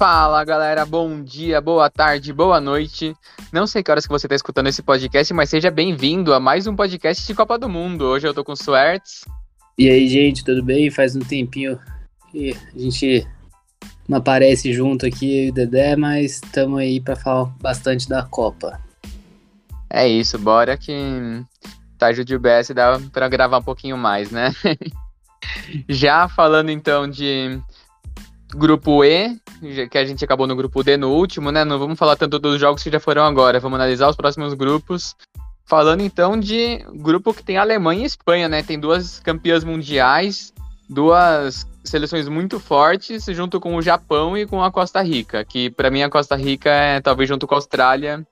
[0.00, 3.14] Fala galera, bom dia, boa tarde, boa noite.
[3.52, 6.66] Não sei que horas que você está escutando esse podcast, mas seja bem-vindo a mais
[6.66, 8.06] um podcast de Copa do Mundo.
[8.06, 9.26] Hoje eu tô com o Suertes.
[9.76, 10.90] E aí, gente, tudo bem?
[10.90, 11.78] Faz um tempinho
[12.32, 13.28] que a gente
[14.08, 18.22] não aparece junto aqui, eu e o Dedé, mas estamos aí para falar bastante da
[18.22, 18.80] Copa.
[19.90, 21.44] É isso, bora que
[21.98, 24.50] tarde de UBS dá para gravar um pouquinho mais, né?
[25.90, 27.60] Já falando então de
[28.54, 29.38] grupo E,
[29.90, 31.64] que a gente acabou no grupo D no último, né?
[31.64, 35.14] Não vamos falar tanto dos jogos que já foram agora, vamos analisar os próximos grupos.
[35.64, 38.62] Falando então de grupo que tem Alemanha e Espanha, né?
[38.62, 40.52] Tem duas campeãs mundiais,
[40.88, 45.90] duas seleções muito fortes, junto com o Japão e com a Costa Rica, que para
[45.90, 48.26] mim a Costa Rica é talvez junto com a Austrália,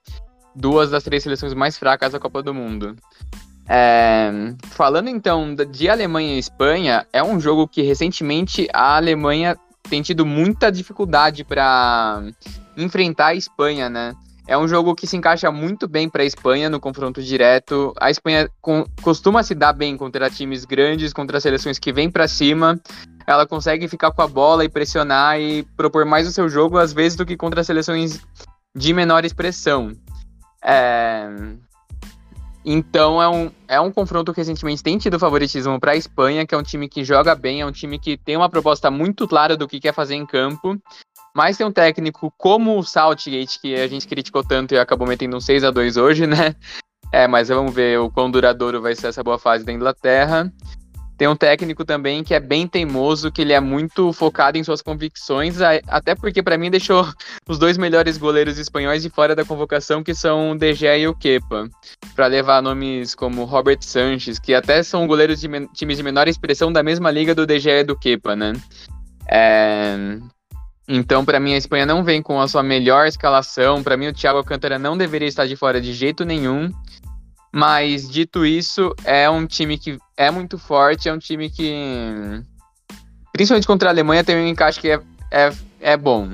[0.54, 2.96] duas das três seleções mais fracas da Copa do Mundo.
[3.68, 4.30] É,
[4.70, 9.56] falando então de Alemanha e Espanha, é um jogo que recentemente a Alemanha
[9.88, 12.22] tem tido muita dificuldade para
[12.76, 14.14] enfrentar a Espanha, né?
[14.46, 17.92] É um jogo que se encaixa muito bem para a Espanha no confronto direto.
[18.00, 22.26] A Espanha com, costuma se dar bem contra times grandes, contra seleções que vêm para
[22.26, 22.80] cima.
[23.26, 26.94] Ela consegue ficar com a bola e pressionar e propor mais o seu jogo, às
[26.94, 28.20] vezes, do que contra seleções
[28.74, 29.92] de menor expressão.
[30.64, 31.28] É...
[32.70, 36.54] Então é um, é um confronto que recentemente tem tido favoritismo para a Espanha, que
[36.54, 39.56] é um time que joga bem, é um time que tem uma proposta muito clara
[39.56, 40.78] do que quer fazer em campo.
[41.34, 45.34] Mas tem um técnico como o Southgate, que a gente criticou tanto e acabou metendo
[45.34, 46.54] um 6 a 2 hoje, né?
[47.10, 50.52] É, mas vamos ver o quão duradouro vai ser essa boa fase da Inglaterra.
[51.18, 54.80] Tem um técnico também que é bem teimoso, que ele é muito focado em suas
[54.80, 55.56] convicções,
[55.88, 57.04] até porque para mim deixou
[57.48, 61.08] os dois melhores goleiros espanhóis de fora da convocação, que são o De Gea e
[61.08, 61.68] o Kepa,
[62.14, 66.72] para levar nomes como Robert Sanches, que até são goleiros de times de menor expressão
[66.72, 68.52] da mesma liga do De Gea e do Kepa, né?
[69.28, 69.96] É...
[70.86, 73.82] Então, para mim, a Espanha não vem com a sua melhor escalação.
[73.82, 76.72] Para mim, o Thiago Alcântara não deveria estar de fora de jeito nenhum.
[77.52, 82.42] Mas, dito isso, é um time que é muito forte, é um time que,
[83.32, 85.00] principalmente contra a Alemanha, tem um encaixe que é,
[85.30, 86.30] é, é bom.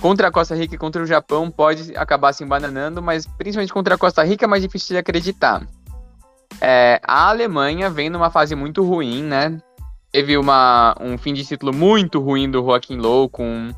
[0.00, 3.94] Contra a Costa Rica e contra o Japão pode acabar se embananando, mas principalmente contra
[3.94, 5.66] a Costa Rica é mais difícil de acreditar.
[6.60, 9.58] É, a Alemanha vem numa fase muito ruim, né?
[10.12, 13.70] Teve uma, um fim de ciclo muito ruim do Joaquim Low, com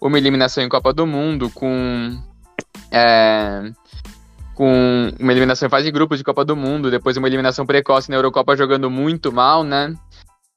[0.00, 2.18] uma eliminação em Copa do Mundo, com
[2.90, 3.70] é,
[4.56, 8.10] com uma eliminação em fase de grupos de Copa do Mundo, depois uma eliminação precoce
[8.10, 9.94] na Eurocopa jogando muito mal, né?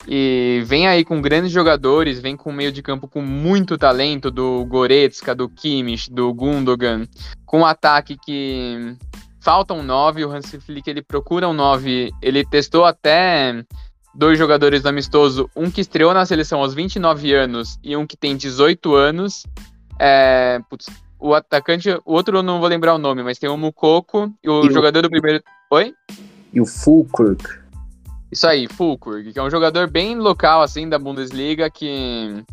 [0.08, 4.66] E vem aí com grandes jogadores, vem com meio de campo com muito talento do
[4.66, 7.06] Goretzka, do Kimmich, do Gundogan,
[7.46, 8.96] com um ataque que
[9.42, 13.66] falta um 9, o Hans Flick ele procura um 9, ele testou até
[14.16, 18.16] dois jogadores do amistoso, um que estreou na seleção aos 29 anos e um que
[18.16, 19.44] tem 18 anos.
[20.00, 20.88] É, putz,
[21.20, 24.50] o atacante, o outro eu não vou lembrar o nome, mas tem o Mukoko e
[24.50, 25.02] o e jogador o...
[25.04, 25.44] do primeiro.
[25.72, 25.94] Oi?
[26.54, 27.44] E o Fulkirk.
[28.32, 32.44] Isso aí, Fulkirk, que é um jogador bem local, assim, da Bundesliga, que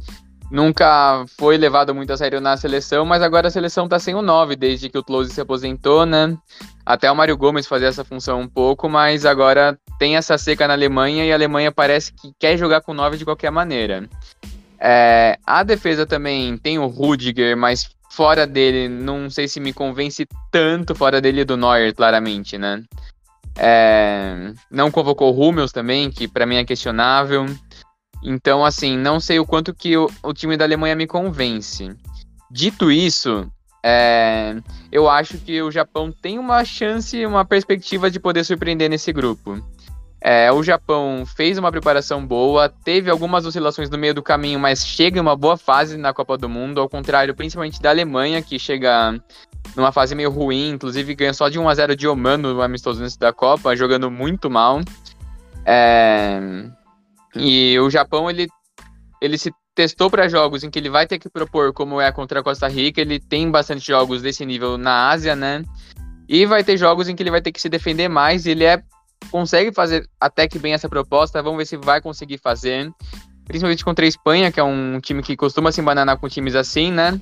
[0.50, 4.22] nunca foi levado muito a sério na seleção, mas agora a seleção tá sem o
[4.22, 6.37] 9, desde que o Close se aposentou, né?
[6.84, 10.75] Até o Mário Gomes fazia essa função um pouco, mas agora tem essa seca na
[10.75, 14.09] Alemanha e a Alemanha parece que quer jogar com 9 de qualquer maneira.
[14.78, 20.27] É, a defesa também tem o Rudiger, mas fora dele, não sei se me convence
[20.50, 22.83] tanto fora dele do Neuer, claramente, né?
[23.59, 27.47] É, não convocou o Hummels também, que para mim é questionável.
[28.22, 31.95] Então, assim, não sei o quanto que o, o time da Alemanha me convence.
[32.50, 33.50] Dito isso,
[33.89, 34.56] é,
[34.91, 39.62] eu acho que o Japão tem uma chance, uma perspectiva de poder surpreender nesse grupo.
[40.21, 44.84] É, o Japão fez uma preparação boa, teve algumas oscilações no meio do caminho, mas
[44.84, 48.59] chega em uma boa fase na Copa do Mundo, ao contrário, principalmente da Alemanha, que
[48.59, 49.21] chega
[49.77, 53.03] numa fase meio ruim, inclusive ganha só de 1 a 0 de Oman no amistoso
[53.03, 54.81] antes da Copa, jogando muito mal.
[55.65, 56.41] É...
[57.34, 58.47] E o Japão, ele,
[59.21, 62.41] ele se testou para jogos em que ele vai ter que propor, como é contra
[62.41, 65.63] a Costa Rica, ele tem bastante jogos desse nível na Ásia, né?
[66.27, 68.83] E vai ter jogos em que ele vai ter que se defender mais, ele é
[69.31, 72.93] consegue fazer até que bem essa proposta, vamos ver se vai conseguir fazer.
[73.45, 76.91] Principalmente contra a Espanha, que é um time que costuma se embananar com times assim,
[76.91, 77.21] né?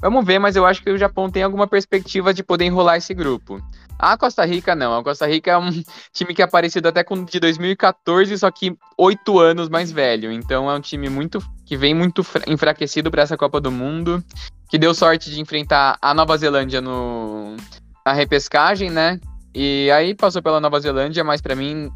[0.00, 3.14] Vamos ver, mas eu acho que o Japão tem alguma perspectiva de poder enrolar esse
[3.14, 3.60] grupo.
[3.98, 4.96] A Costa Rica não.
[4.96, 5.70] A Costa Rica é um
[6.12, 10.30] time que é parecido até com de 2014, só que oito anos mais velho.
[10.30, 14.22] Então é um time muito que vem muito enfraquecido para essa Copa do Mundo,
[14.68, 17.56] que deu sorte de enfrentar a Nova Zelândia no
[18.04, 19.18] na repescagem, né?
[19.54, 21.90] E aí passou pela Nova Zelândia, mas para mim,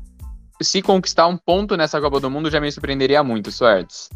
[0.63, 4.09] se conquistar um ponto nessa Copa do Mundo já me surpreenderia muito, Suertes.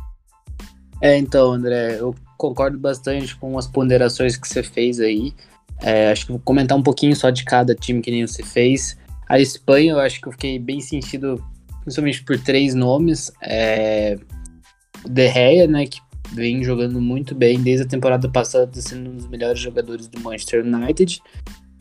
[1.00, 5.34] É, então, André, eu concordo bastante com as ponderações que você fez aí.
[5.80, 8.96] É, acho que vou comentar um pouquinho só de cada time que nem você fez.
[9.28, 11.42] A Espanha, eu acho que eu fiquei bem sentido,
[11.82, 13.32] principalmente por três nomes.
[13.42, 14.16] É,
[15.04, 15.98] De Gea, né, que
[16.32, 20.64] vem jogando muito bem desde a temporada passada, sendo um dos melhores jogadores do Manchester
[20.64, 21.20] United.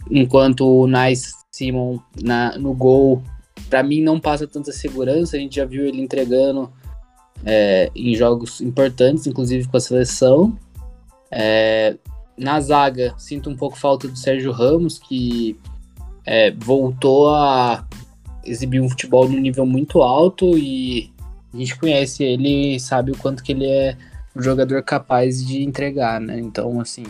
[0.10, 3.22] Enquanto o Nice Simon na, no gol,
[3.70, 5.38] para mim não passa tanta segurança.
[5.38, 6.72] A gente já viu ele entregando
[7.46, 10.58] é, em jogos importantes, inclusive com a seleção.
[11.30, 11.96] É,
[12.36, 15.56] na zaga, sinto um pouco falta do Sérgio Ramos, que
[16.26, 17.88] é, voltou a
[18.44, 21.14] exibir um futebol num nível muito alto e
[21.54, 23.96] a gente conhece ele e sabe o quanto que ele é
[24.36, 26.40] um jogador capaz de entregar, né?
[26.40, 27.04] Então, assim,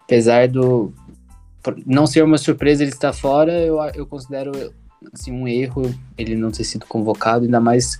[0.00, 0.92] apesar do
[1.86, 4.52] não ser uma surpresa ele estar fora, eu, eu considero
[5.12, 7.98] assim, um erro ele não ter sido convocado, ainda mais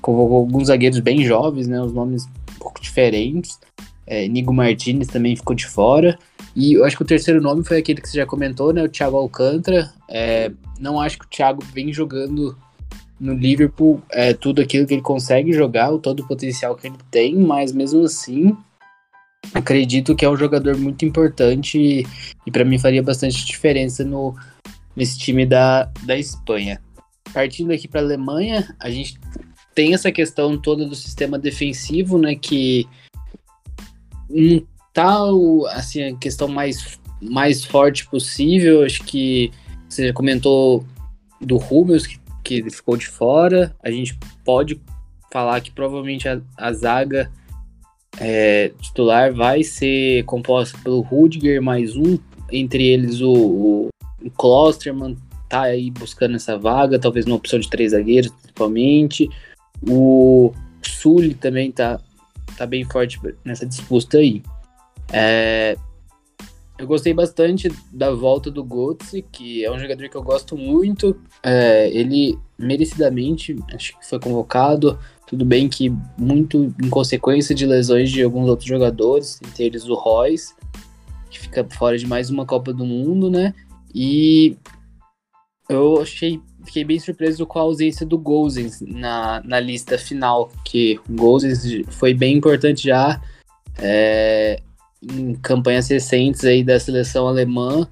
[0.00, 1.80] convocou alguns zagueiros bem jovens, né?
[1.80, 3.58] Os nomes um pouco diferentes.
[4.06, 6.18] É, Nigo Martinez também ficou de fora.
[6.56, 8.82] E eu acho que o terceiro nome foi aquele que você já comentou, né?
[8.82, 9.92] O Thiago Alcântara.
[10.08, 12.56] É, não acho que o Thiago vem jogando
[13.20, 16.96] no Liverpool é, tudo aquilo que ele consegue jogar, o todo o potencial que ele
[17.10, 18.56] tem, mas mesmo assim
[19.54, 22.06] acredito que é um jogador muito importante e,
[22.46, 24.34] e para mim faria bastante diferença no,
[24.94, 26.80] nesse time da, da Espanha.
[27.32, 29.18] Partindo aqui para a Alemanha, a gente
[29.74, 32.86] tem essa questão toda do sistema defensivo, né, que
[34.28, 38.84] não tá o, assim, a questão mais, mais forte possível.
[38.84, 39.50] Acho que
[39.88, 40.84] você já comentou
[41.40, 43.74] do Rubens, que, que ficou de fora.
[43.82, 44.80] A gente pode
[45.32, 47.30] falar que provavelmente a, a zaga
[48.18, 52.18] é, titular vai ser composta pelo Rudiger mais um,
[52.50, 53.88] entre eles o, o,
[54.36, 55.16] Klosterman
[55.48, 59.28] tá aí buscando essa vaga, talvez uma opção de três zagueiros principalmente.
[59.88, 60.52] O
[60.82, 62.00] Sully também tá,
[62.56, 64.42] tá bem forte nessa disputa aí.
[65.12, 65.76] É,
[66.80, 71.14] eu gostei bastante da volta do Götze, que é um jogador que eu gosto muito.
[71.42, 74.98] É, ele merecidamente, acho que foi convocado.
[75.30, 79.94] Tudo bem que muito em consequência de lesões de alguns outros jogadores, entre eles o
[79.94, 80.52] Royce,
[81.30, 83.54] que fica fora de mais uma Copa do Mundo, né?
[83.94, 84.56] E
[85.68, 90.98] eu achei, fiquei bem surpreso com a ausência do Gozens na, na lista final, que
[91.08, 93.22] o Gozens foi bem importante já.
[93.78, 94.60] É,
[95.00, 97.86] em campanhas recentes aí da seleção alemã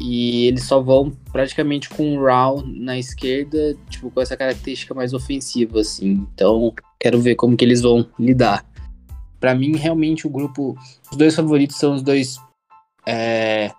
[0.00, 5.12] e eles só vão praticamente com o Raul na esquerda, tipo, com essa característica mais
[5.12, 6.26] ofensiva, assim.
[6.34, 8.64] Então, quero ver como que eles vão lidar.
[9.38, 10.74] Para mim, realmente, o grupo...
[11.10, 12.38] Os dois favoritos são os dois
[13.06, 13.70] é,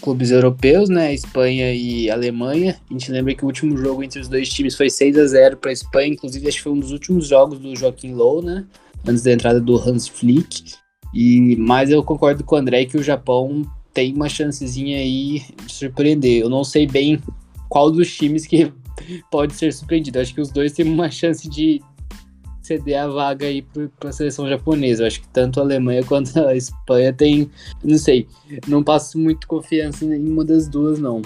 [0.00, 1.14] clubes europeus, né?
[1.14, 2.76] Espanha e Alemanha.
[2.88, 5.56] A gente lembra que o último jogo entre os dois times foi 6 a 0
[5.58, 6.08] para Espanha.
[6.08, 8.66] Inclusive, acho que foi um dos últimos jogos do Joaquim Low, né?
[9.06, 10.74] Antes da entrada do Hans Flick.
[11.14, 13.62] E, mas eu concordo com o André que o Japão
[13.98, 16.42] tem uma chancezinha aí de surpreender.
[16.42, 17.20] Eu não sei bem
[17.68, 18.72] qual dos times que
[19.28, 20.20] pode ser surpreendido.
[20.20, 21.82] acho que os dois têm uma chance de
[22.62, 23.60] ceder a vaga aí
[23.98, 25.02] para a seleção japonesa.
[25.02, 27.50] Eu acho que tanto a Alemanha quanto a Espanha tem,
[27.82, 28.28] não sei,
[28.68, 31.20] não passo muito confiança em nenhuma das duas, não.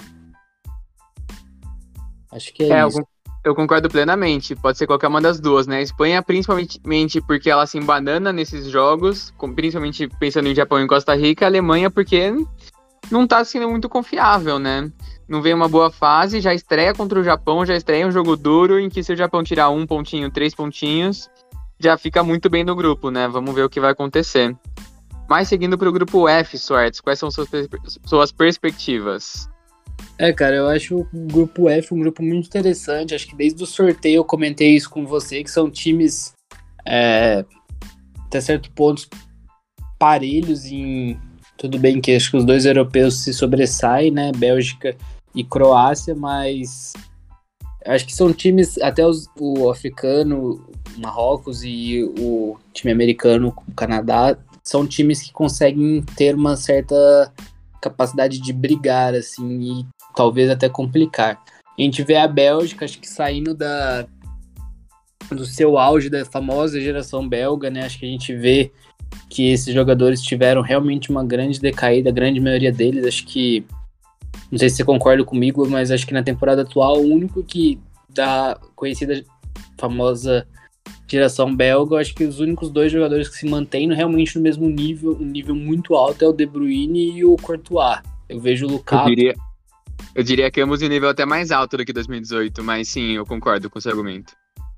[2.31, 3.05] Acho que é, é isso.
[3.43, 4.55] Eu concordo plenamente.
[4.55, 5.77] Pode ser qualquer uma das duas, né?
[5.77, 11.13] A Espanha, principalmente porque ela se embanana nesses jogos, principalmente pensando em Japão e Costa
[11.13, 11.45] Rica.
[11.45, 12.33] A Alemanha, porque
[13.11, 14.89] não tá sendo muito confiável, né?
[15.27, 18.79] Não vem uma boa fase, já estreia contra o Japão, já estreia um jogo duro
[18.79, 21.29] em que se o Japão tirar um pontinho, três pontinhos,
[21.79, 23.27] já fica muito bem no grupo, né?
[23.27, 24.55] Vamos ver o que vai acontecer.
[25.29, 27.49] Mas seguindo para o grupo F, Swartz, quais são suas,
[28.05, 29.49] suas perspectivas?
[30.17, 33.15] É, cara, eu acho o grupo F um grupo muito interessante.
[33.15, 36.33] Acho que desde o sorteio eu comentei isso com você, que são times
[36.85, 37.45] é,
[38.25, 39.07] até certo ponto
[39.97, 41.19] parelhos em.
[41.57, 44.31] Tudo bem que acho que os dois europeus se sobressaem, né?
[44.35, 44.95] Bélgica
[45.33, 46.93] e Croácia, mas
[47.85, 50.67] acho que são times, até os, o africano,
[50.97, 57.31] Marrocos e o time americano, o Canadá, são times que conseguem ter uma certa
[57.81, 61.41] capacidade de brigar, assim, e talvez até complicar.
[61.77, 64.05] A gente vê a Bélgica, acho que saindo da
[65.31, 67.85] do seu auge da famosa geração belga, né?
[67.85, 68.71] Acho que a gente vê
[69.29, 73.65] que esses jogadores tiveram realmente uma grande decaída, a grande maioria deles, acho que
[74.51, 77.79] não sei se você concorda comigo, mas acho que na temporada atual o único que
[78.09, 79.23] da conhecida
[79.77, 80.47] famosa
[81.07, 85.17] geração belga, acho que os únicos dois jogadores que se mantêm realmente no mesmo nível,
[85.19, 87.99] um nível muito alto é o De Bruyne e o Courtois.
[88.29, 89.09] Eu vejo o Lukaku.
[89.09, 89.33] Eu diria,
[90.15, 93.25] eu diria que ambos em nível até mais alto do que 2018, mas sim, eu
[93.25, 94.33] concordo com seu argumento.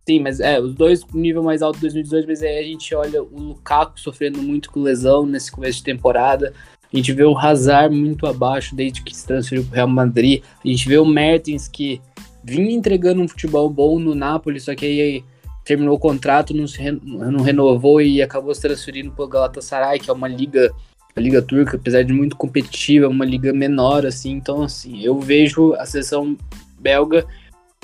[0.08, 3.24] Sim, mas é, os dois nível mais alto de 2018, mas aí a gente olha
[3.24, 6.54] o Lukaku sofrendo muito com lesão nesse começo de temporada.
[6.94, 10.44] A gente vê o Hazard muito abaixo desde que se transferiu para o Real Madrid.
[10.64, 12.00] A gente vê o Mertens que
[12.44, 15.24] vinha entregando um futebol bom no Napoli, só que aí
[15.66, 20.12] terminou o contrato, não, se, não renovou e acabou se transferindo para o Galatasaray, que
[20.12, 20.72] é uma liga,
[21.16, 24.32] a liga turca, apesar de muito competitiva, é uma liga menor, assim.
[24.32, 26.38] Então, assim, eu vejo a seleção
[26.80, 27.26] belga,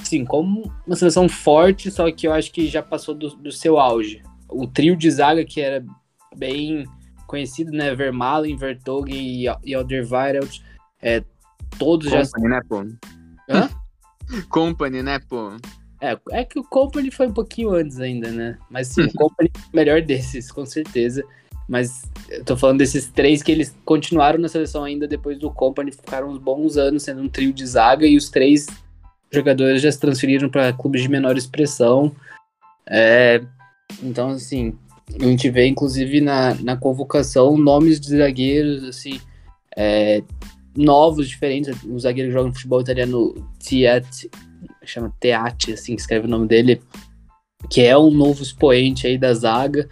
[0.03, 3.79] sim, como uma seleção forte, só que eu acho que já passou do, do seu
[3.79, 4.21] auge.
[4.50, 5.83] O trio de zaga que era
[6.35, 6.85] bem
[7.25, 7.95] conhecido, né?
[7.95, 10.61] Vermaelen, Vertonghen e, e Alderweireld,
[11.01, 11.23] é,
[11.79, 12.50] todos Company, já...
[12.50, 12.85] né, pô?
[13.50, 13.69] Hã?
[14.50, 15.55] Company, né, pô?
[16.01, 18.57] É, é que o Company foi um pouquinho antes ainda, né?
[18.69, 21.23] Mas sim, o Company é o melhor desses, com certeza.
[21.71, 25.93] Mas eu tô falando desses três que eles continuaram na seleção ainda depois do Company,
[25.93, 28.67] ficaram uns bons anos sendo um trio de zaga e os três
[29.31, 32.13] jogadores já se transferiram para clubes de menor expressão.
[32.85, 33.41] É,
[34.03, 34.77] então, assim,
[35.17, 39.21] a gente vê inclusive na, na convocação nomes de zagueiros, assim,
[39.77, 40.21] é,
[40.75, 41.73] novos, diferentes.
[41.85, 44.29] O zagueiro que joga no futebol italiano, Tiet,
[44.83, 46.81] chama Teati, assim que escreve o nome dele,
[47.69, 49.87] que é um novo expoente aí da zaga.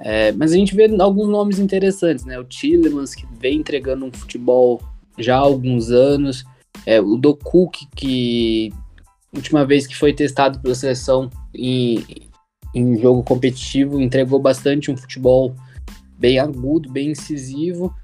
[0.00, 2.38] É, mas a gente vê alguns nomes interessantes, né?
[2.38, 4.80] O Tillemans, que vem entregando um futebol
[5.18, 6.44] já há alguns anos.
[6.86, 8.72] É, o Doku, que, que
[9.34, 12.04] última vez que foi testado pela seleção em,
[12.74, 15.54] em jogo competitivo, entregou bastante um futebol
[16.18, 17.94] bem agudo, bem incisivo.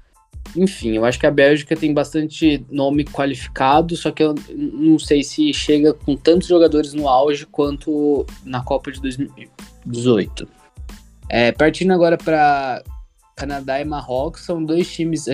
[0.55, 5.23] Enfim, eu acho que a Bélgica tem bastante nome qualificado, só que eu não sei
[5.23, 10.47] se chega com tantos jogadores no auge quanto na Copa de 2018.
[11.29, 12.83] É, partindo agora para
[13.35, 15.25] Canadá e Marrocos, são dois times,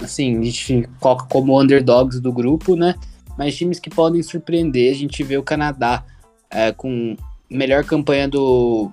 [0.00, 2.94] assim, a gente coloca como underdogs do grupo, né?
[3.36, 4.92] Mas times que podem surpreender.
[4.92, 6.04] A gente vê o Canadá
[6.50, 7.16] é, com
[7.50, 8.90] melhor campanha do,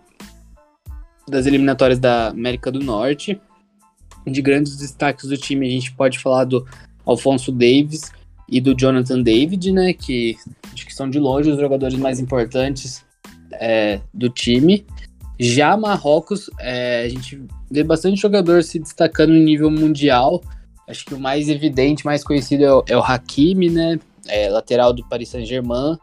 [1.28, 3.40] das eliminatórias da América do Norte
[4.26, 6.66] de grandes destaques do time, a gente pode falar do
[7.06, 8.12] Alfonso Davis
[8.48, 9.94] e do Jonathan David, né?
[9.94, 10.38] Que
[10.74, 13.04] acho que são de longe os jogadores mais importantes
[13.54, 14.86] é, do time.
[15.44, 20.40] Já Marrocos, é, a gente vê bastante jogador se destacando em nível mundial.
[20.88, 24.00] Acho que o mais evidente, mais conhecido é o, é o Hakimi, né?
[24.28, 25.98] É, lateral do Paris Saint-Germain,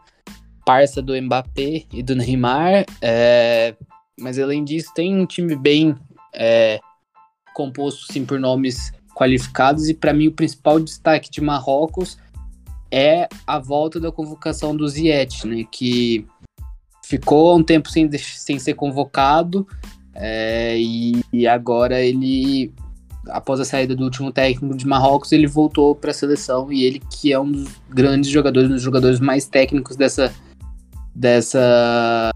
[0.65, 2.85] parça do Mbappé e do Neymar.
[3.01, 3.75] É,
[4.19, 5.95] mas além disso, tem um time bem
[6.35, 6.81] é,
[7.53, 12.17] composto sim por nomes qualificados e para mim o principal destaque de Marrocos
[12.91, 16.25] é a volta da convocação do Ziyech, né, que
[17.09, 19.67] ficou um tempo sem, sem ser convocado
[20.13, 22.71] é, e, e, agora ele,
[23.29, 27.01] após a saída do último técnico de Marrocos, ele voltou para a seleção e ele
[27.09, 30.31] que é um dos grandes jogadores, um dos jogadores mais técnicos dessa
[31.15, 32.31] dessa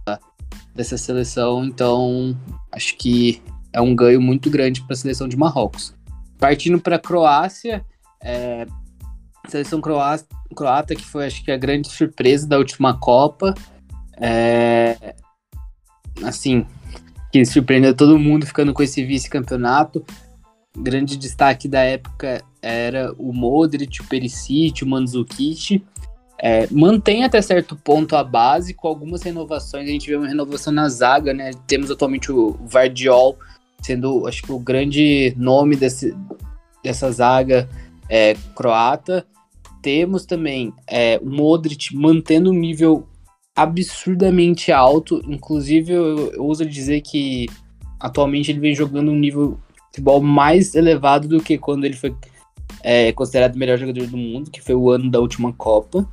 [0.74, 2.36] dessa seleção, então
[2.72, 5.94] acho que é um ganho muito grande para a seleção de Marrocos.
[6.39, 7.86] Partindo para a Croácia,
[8.20, 8.65] é,
[9.48, 10.25] seleção croata,
[10.56, 13.53] croata, que foi acho que a grande surpresa da última Copa,
[14.17, 15.15] é,
[16.24, 16.65] assim,
[17.32, 20.05] que surpreendeu todo mundo ficando com esse vice-campeonato.
[20.77, 25.84] Grande destaque da época era o Modric, o Perisic, o Mandzukic.
[26.39, 29.88] É, mantém até certo ponto a base, com algumas renovações.
[29.88, 31.51] A gente vê uma renovação na zaga, né?
[31.67, 33.38] Temos atualmente o Vardiol,
[33.82, 36.15] sendo, acho que, o grande nome desse,
[36.84, 37.70] dessa zaga
[38.10, 39.25] é, croata.
[39.82, 43.08] Temos também é, o Modric mantendo um nível
[43.56, 45.22] absurdamente alto.
[45.28, 47.48] Inclusive, eu, eu ouso dizer que
[48.00, 52.16] atualmente ele vem jogando um nível de futebol mais elevado do que quando ele foi
[52.82, 56.08] é, considerado o melhor jogador do mundo, que foi o ano da última Copa.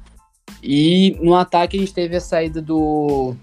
[0.62, 3.34] E no ataque a gente teve a saída do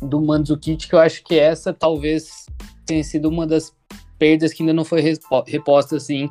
[0.00, 2.46] do Mandzukic, que eu acho que essa talvez
[2.86, 3.74] tenha sido uma das
[4.18, 5.02] perdas que ainda não foi
[5.46, 6.28] reposta assim,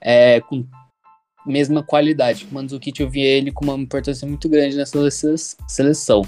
[0.00, 0.64] é, com
[1.46, 2.46] mesma qualidade.
[2.50, 4.98] O Mandzukic eu vi ele com uma importância muito grande nessa
[5.68, 6.22] seleção.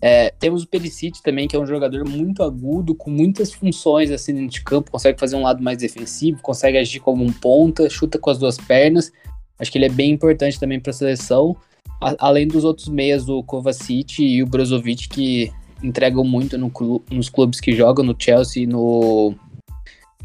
[0.00, 4.34] É, temos o Perisic também, que é um jogador muito agudo, com muitas funções assim
[4.34, 8.18] dentro de campo, consegue fazer um lado mais defensivo, consegue agir como um ponta, chuta
[8.18, 9.12] com as duas pernas.
[9.60, 11.56] Acho que ele é bem importante também para a seleção,
[12.00, 15.52] a, além dos outros meias, o Kovacic e o Brozovic, que
[15.84, 19.34] entregam muito no clu nos clubes que jogam, no Chelsea no,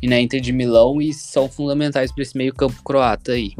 [0.01, 3.53] e na Inter de Milão, e são fundamentais para esse meio campo croata aí.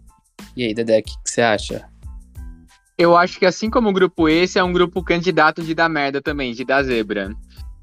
[0.57, 1.87] E aí, Dedé, o que, você acha?
[2.97, 6.19] Eu acho que assim como o grupo esse é um grupo candidato de dar merda
[6.19, 7.31] também, de dar zebra.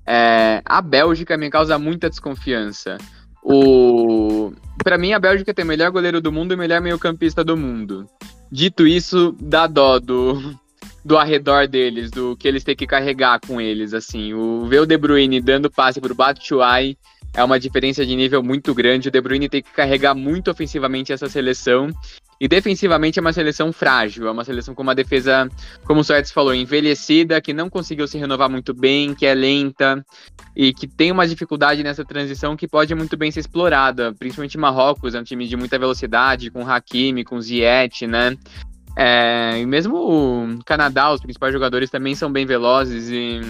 [0.05, 2.99] É, a Bélgica me causa muita desconfiança.
[3.45, 4.53] O...
[4.83, 7.57] Para mim, a Bélgica tem o melhor goleiro do mundo e o melhor meio-campista do
[7.57, 8.09] mundo.
[8.51, 10.59] Dito isso, dá dó do,
[11.05, 14.33] do arredor deles, do que eles têm que carregar com eles, assim.
[14.33, 16.97] O ver o De Bruyne dando passe pro Batshuayi
[17.35, 19.09] é uma diferença de nível muito grande.
[19.09, 21.89] O De Bruyne tem que carregar muito ofensivamente essa seleção.
[22.41, 25.49] E defensivamente é uma seleção frágil, é uma seleção com uma defesa,
[25.85, 30.05] como o Soares falou, envelhecida, que não conseguiu se renovar muito bem, que é lenta
[30.57, 34.13] e que tem uma dificuldade nessa transição que pode muito bem ser explorada.
[34.13, 38.37] Principalmente Marrocos, é um time de muita velocidade, com Hakimi, com Ziyech, né?
[38.97, 43.41] É, e mesmo o Canadá, os principais jogadores também são bem velozes, e...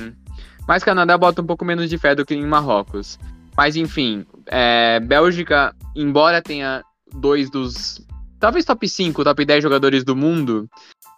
[0.67, 3.19] mas Canadá bota um pouco menos de fé do que em Marrocos.
[3.57, 6.83] Mas enfim, é, Bélgica, embora tenha
[7.15, 8.05] dois dos.
[8.41, 10.69] Talvez top 5, top 10 jogadores do mundo,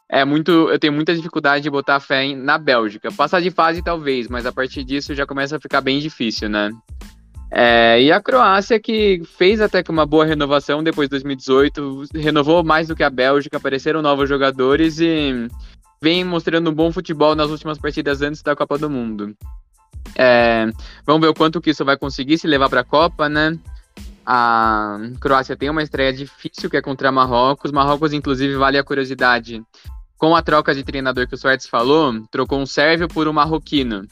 [0.09, 0.51] é muito.
[0.51, 3.11] Eu tenho muita dificuldade de botar fé em, na Bélgica.
[3.11, 6.71] Passar de fase, talvez, mas a partir disso já começa a ficar bem difícil, né?
[7.51, 12.65] É, e a Croácia, que fez até que uma boa renovação depois de 2018, renovou
[12.65, 15.49] mais do que a Bélgica, apareceram novos jogadores e
[16.01, 19.35] vem mostrando um bom futebol nas últimas partidas antes da Copa do Mundo.
[20.15, 20.69] É,
[21.05, 23.59] vamos ver o quanto que isso vai conseguir se levar para a Copa, né?
[24.25, 27.71] A Croácia tem uma estreia difícil que é contra Marrocos.
[27.71, 29.63] Marrocos, inclusive, vale a curiosidade.
[30.19, 34.07] Com a troca de treinador que o Suárez falou, trocou um sérvio por um marroquino.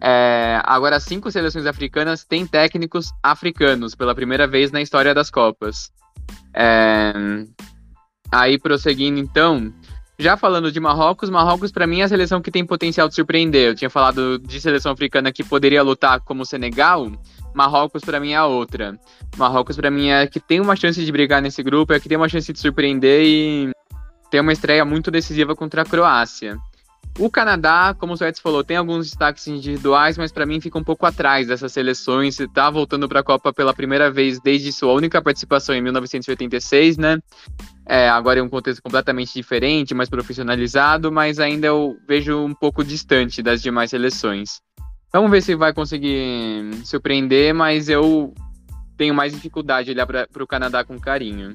[0.00, 5.92] É, agora, cinco seleções africanas têm técnicos africanos pela primeira vez na história das Copas.
[6.54, 7.12] É,
[8.32, 9.72] aí, prosseguindo, então,
[10.18, 13.68] já falando de Marrocos, Marrocos para mim é a seleção que tem potencial de surpreender.
[13.68, 17.10] Eu tinha falado de seleção africana que poderia lutar como Senegal.
[17.54, 18.98] Marrocos para mim é a outra.
[19.36, 22.16] Marrocos para mim é que tem uma chance de brigar nesse grupo, é que tem
[22.16, 23.72] uma chance de surpreender e
[24.32, 26.58] tem uma estreia muito decisiva contra a Croácia.
[27.18, 30.82] O Canadá, como o Suétes falou, tem alguns destaques individuais, mas para mim fica um
[30.82, 32.40] pouco atrás dessas seleções.
[32.40, 37.18] Está voltando para a Copa pela primeira vez desde sua única participação em 1986, né?
[37.84, 42.82] É, agora em um contexto completamente diferente, mais profissionalizado, mas ainda eu vejo um pouco
[42.82, 44.62] distante das demais seleções.
[45.12, 48.32] Vamos ver se vai conseguir surpreender, mas eu
[48.96, 51.54] tenho mais dificuldade de olhar para o Canadá com carinho.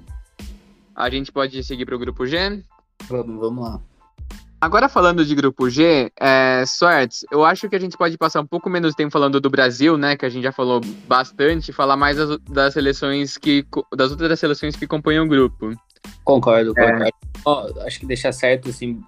[0.97, 2.63] A gente pode seguir para o grupo G?
[3.09, 3.81] Vamos, vamos lá.
[4.59, 8.45] Agora falando de grupo G, é, Sortes, eu acho que a gente pode passar um
[8.45, 10.17] pouco menos tempo falando do Brasil, né?
[10.17, 13.63] Que a gente já falou bastante, falar mais das, das seleções que.
[13.95, 15.75] das outras seleções que compõem o grupo.
[16.23, 16.91] Concordo, é.
[16.91, 17.11] concordo.
[17.45, 18.99] Oh, acho que deixar certo, assim.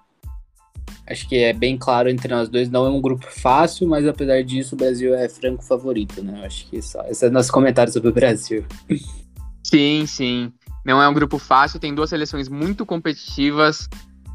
[1.07, 4.43] Acho que é bem claro entre nós dois, não é um grupo fácil, mas apesar
[4.43, 6.45] disso, o Brasil é franco favorito, né?
[6.45, 7.01] Acho que só.
[7.07, 8.63] Esse é nosso comentário sobre o Brasil.
[9.63, 10.53] Sim, sim.
[10.85, 13.87] Não é um grupo fácil, tem duas seleções muito competitivas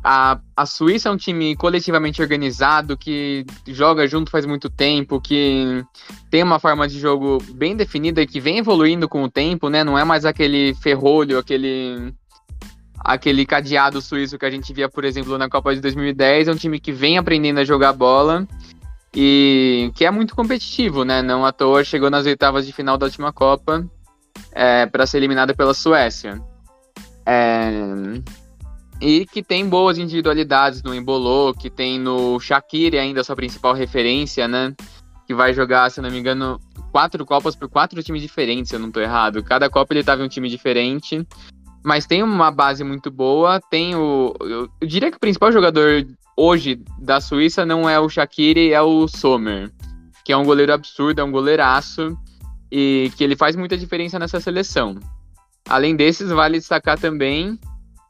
[0.07, 5.83] a, a Suíça é um time coletivamente organizado, que joga junto faz muito tempo, que
[6.31, 9.83] tem uma forma de jogo bem definida e que vem evoluindo com o tempo, né?
[9.83, 12.13] Não é mais aquele ferrolho, aquele
[12.99, 16.49] aquele cadeado suíço que a gente via, por exemplo, na Copa de 2010.
[16.49, 18.47] É um time que vem aprendendo a jogar bola
[19.15, 21.23] e que é muito competitivo, né?
[21.23, 23.89] Não à toa chegou nas oitavas de final da última Copa
[24.55, 26.41] é, para ser eliminada pela Suécia.
[27.27, 27.71] É,
[29.01, 33.75] e que tem boas individualidades no Embolô, que tem no Shaqiri ainda a sua principal
[33.75, 34.75] referência, né?
[35.27, 36.61] Que vai jogar, se não me engano,
[36.93, 39.43] quatro Copas por quatro times diferentes, se eu não tô errado.
[39.43, 41.27] Cada Copa ele tava em um time diferente.
[41.85, 43.61] Mas tem uma base muito boa.
[43.61, 44.35] Tem o.
[44.41, 48.81] Eu, eu diria que o principal jogador hoje da Suíça não é o Shaqiri, é
[48.81, 49.71] o Sommer.
[50.25, 52.17] Que é um goleiro absurdo, é um goleiraço.
[52.77, 54.99] E que ele faz muita diferença nessa seleção.
[55.69, 57.57] Além desses, vale destacar também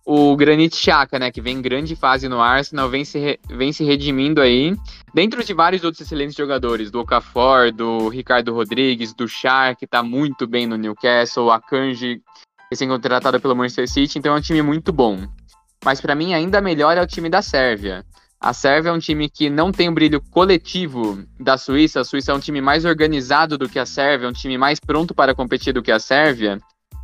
[0.07, 3.75] o Granit Xhaka, né, que vem em grande fase no Arsenal, vem se, re, vem
[3.75, 4.75] se redimindo aí,
[5.15, 10.03] dentro de vários outros excelentes jogadores, do Okafor, do Ricardo Rodrigues, do Char, que tá
[10.03, 12.23] muito bem no Newcastle, a Kanji,
[12.71, 15.27] recém-contratado pelo Manchester City, então é um time muito bom.
[15.85, 18.05] Mas para mim ainda melhor é o time da Sérvia.
[18.45, 22.31] A Sérvia é um time que não tem o brilho coletivo da Suíça, a Suíça
[22.31, 25.35] é um time mais organizado do que a Sérvia, é um time mais pronto para
[25.35, 26.61] competir do que a Sérvia,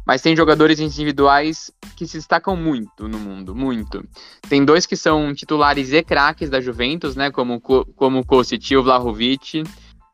[0.06, 4.06] mas tem jogadores individuais que se destacam muito no mundo, muito.
[4.50, 8.82] Tem dois que são titulares e craques da Juventus, né, como, como Kostic e o
[8.82, 9.62] Vlahovic,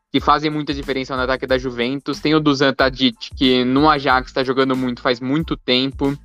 [0.09, 2.21] que fazem muita diferença no ataque da Juventus.
[2.21, 6.17] Tem o Dusan Tadic, que no Ajax está jogando muito faz muito tempo.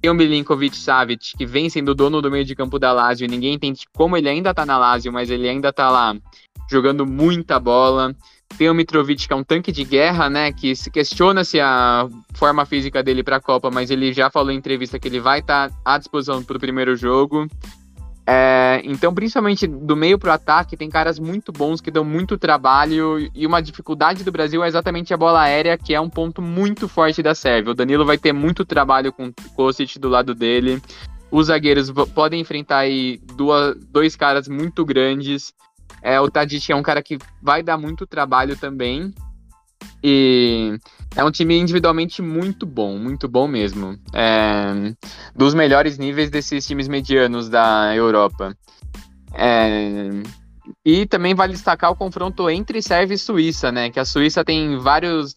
[0.00, 3.28] Tem o Milinkovic Savic, que vem sendo dono do meio de campo da Lazio.
[3.28, 6.16] Ninguém entende como ele ainda está na Lazio, mas ele ainda está lá
[6.70, 8.14] jogando muita bola.
[8.56, 10.52] Tem o Mitrovic, que é um tanque de guerra, né?
[10.52, 14.50] Que se questiona se a forma física dele para a Copa, mas ele já falou
[14.50, 17.46] em entrevista que ele vai estar tá à disposição para o primeiro jogo.
[18.32, 22.38] É, então, principalmente do meio para o ataque, tem caras muito bons que dão muito
[22.38, 23.28] trabalho.
[23.34, 26.86] E uma dificuldade do Brasil é exatamente a bola aérea, que é um ponto muito
[26.86, 27.72] forte da Sérvia.
[27.72, 30.80] O Danilo vai ter muito trabalho com o Kostic do lado dele.
[31.28, 35.52] os zagueiros podem enfrentar aí duas, dois caras muito grandes.
[36.00, 39.12] É, o Tadic é um cara que vai dar muito trabalho também.
[40.04, 40.78] E
[41.16, 43.98] é um time individualmente muito bom, muito bom mesmo.
[44.14, 44.94] É,
[45.34, 48.56] dos melhores níveis desses times medianos da Europa.
[49.34, 50.10] É,
[50.84, 53.90] e também vale destacar o confronto entre Sérvia e Suíça, né?
[53.90, 55.36] Que a Suíça tem vários.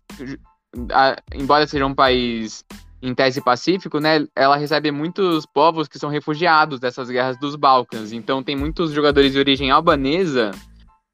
[0.92, 2.64] A, embora seja um país
[3.02, 4.26] em tese pacífico, né?
[4.36, 8.14] Ela recebe muitos povos que são refugiados dessas guerras dos Balcãs.
[8.14, 10.52] Então tem muitos jogadores de origem albanesa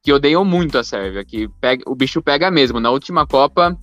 [0.03, 2.79] que odeiam muito a Sérvia, que pega, o bicho pega mesmo.
[2.79, 3.77] Na última Copa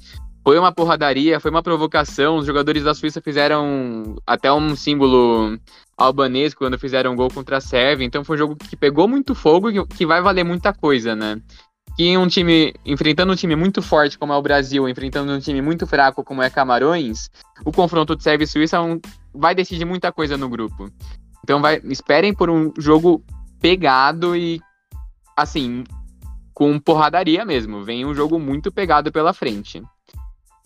[0.47, 2.37] foi uma porradaria, foi uma provocação.
[2.37, 5.59] Os jogadores da Suíça fizeram até um símbolo
[5.97, 8.07] albanês quando fizeram gol contra a Sérvia.
[8.07, 11.43] Então foi um jogo que pegou muito fogo e que vai valer muita coisa, né?
[11.97, 15.61] Que um time, enfrentando um time muito forte como é o Brasil, enfrentando um time
[15.61, 17.29] muito fraco como é Camarões,
[17.65, 18.79] o confronto de Sérvia e Suíça
[19.35, 20.89] vai decidir muita coisa no grupo.
[21.43, 23.21] Então vai, esperem por um jogo
[23.61, 24.61] pegado e
[25.37, 25.83] assim,
[26.55, 27.83] com porradaria mesmo.
[27.83, 29.83] Vem um jogo muito pegado pela frente.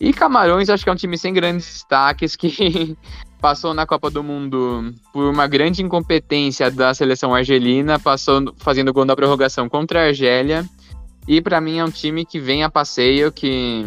[0.01, 2.97] E Camarões, acho que é um time sem grandes destaques que
[3.39, 9.05] passou na Copa do Mundo por uma grande incompetência da seleção argelina, passou fazendo gol
[9.05, 10.67] na prorrogação contra a Argélia.
[11.27, 13.85] E para mim é um time que vem a passeio, que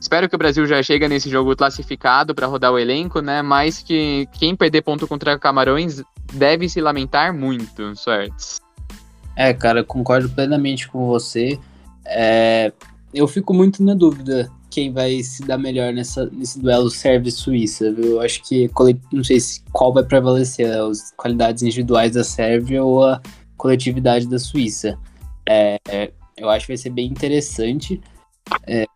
[0.00, 3.40] espero que o Brasil já chegue nesse jogo classificado para rodar o elenco, né?
[3.40, 8.58] Mas que quem perder ponto contra Camarões deve se lamentar muito, certo?
[9.36, 11.56] É, cara, concordo plenamente com você.
[12.04, 12.72] É,
[13.14, 17.86] eu fico muito na dúvida quem vai se dar melhor nessa, nesse duelo Sérvia-Suíça.
[17.86, 18.70] Eu acho que,
[19.12, 23.20] não sei se, qual vai prevalecer, as qualidades individuais da Sérvia ou a
[23.56, 24.98] coletividade da Suíça.
[25.48, 25.78] É,
[26.36, 28.00] eu acho que vai ser bem interessante.
[28.66, 28.86] É,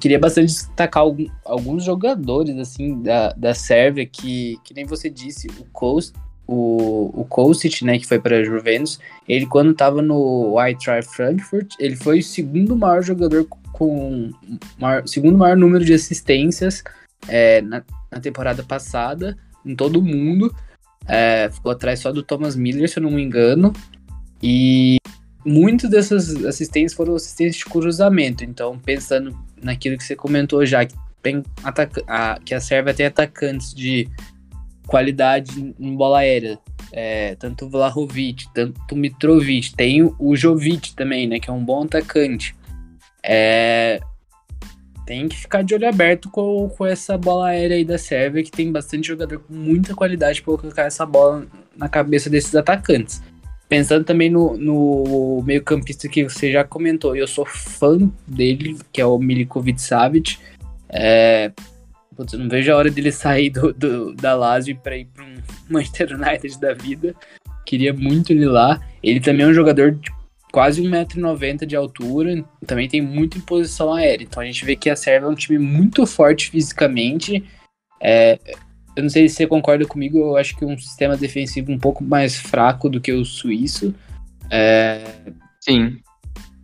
[0.00, 1.04] queria bastante destacar
[1.44, 6.12] alguns jogadores assim da, da Sérvia que, que nem você disse, o Coast,
[6.52, 11.74] o, o Kostic, né, que foi para a Juventus, ele quando estava no Eintracht Frankfurt,
[11.78, 14.32] ele foi o segundo maior jogador com
[14.76, 16.82] maior, segundo maior número de assistências
[17.28, 20.52] é, na, na, temporada passada em todo o mundo.
[21.06, 23.72] É, ficou atrás só do Thomas Miller, se eu não me engano.
[24.42, 24.96] E
[25.44, 28.42] muitas dessas assistências foram assistências de cruzamento.
[28.42, 33.06] Então, pensando naquilo que você comentou já, que, tem ataca a, que a Sérvia tem
[33.06, 34.08] atacantes de
[34.90, 36.58] qualidade em bola aérea.
[36.92, 42.56] É, tanto Vlahovic, tanto Mitrovic, tem o Jovic também, né, que é um bom atacante.
[43.22, 44.00] É,
[45.06, 48.50] tem que ficar de olho aberto com, com essa bola aérea aí da Sérvia, que
[48.50, 53.22] tem bastante jogador com muita qualidade para colocar essa bola na cabeça desses atacantes.
[53.68, 59.06] Pensando também no, no meio-campista que você já comentou, eu sou fã dele, que é
[59.06, 60.38] o Milikovic Savic.
[60.88, 61.52] É,
[62.20, 65.24] Putz, eu não vejo a hora dele sair do, do da Lazio para ir para
[65.24, 65.36] um
[65.70, 67.14] Manchester United da vida.
[67.64, 68.78] Queria muito ele lá.
[69.02, 70.12] Ele também é um jogador de
[70.52, 74.24] quase 1,90m de altura, também tem muita imposição aérea.
[74.24, 77.42] Então a gente vê que a Sérvia é um time muito forte fisicamente.
[78.02, 78.38] É,
[78.94, 82.04] eu não sei se você concorda comigo, eu acho que um sistema defensivo um pouco
[82.04, 83.94] mais fraco do que o suíço.
[84.50, 85.04] É,
[85.58, 85.96] Sim.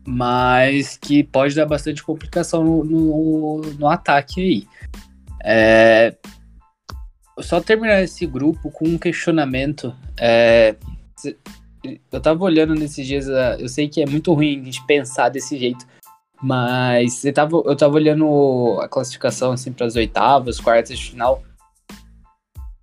[0.07, 4.76] Mas que pode dar bastante complicação no, no, no ataque aí.
[5.49, 6.13] É,
[7.41, 9.95] só terminar esse grupo com um questionamento.
[10.19, 10.75] É,
[12.11, 15.29] eu tava olhando nesses dias, é, eu sei que é muito ruim a gente pensar
[15.29, 15.87] desse jeito,
[16.43, 21.41] mas eu tava, eu tava olhando a classificação assim para as oitavas, quartas de final.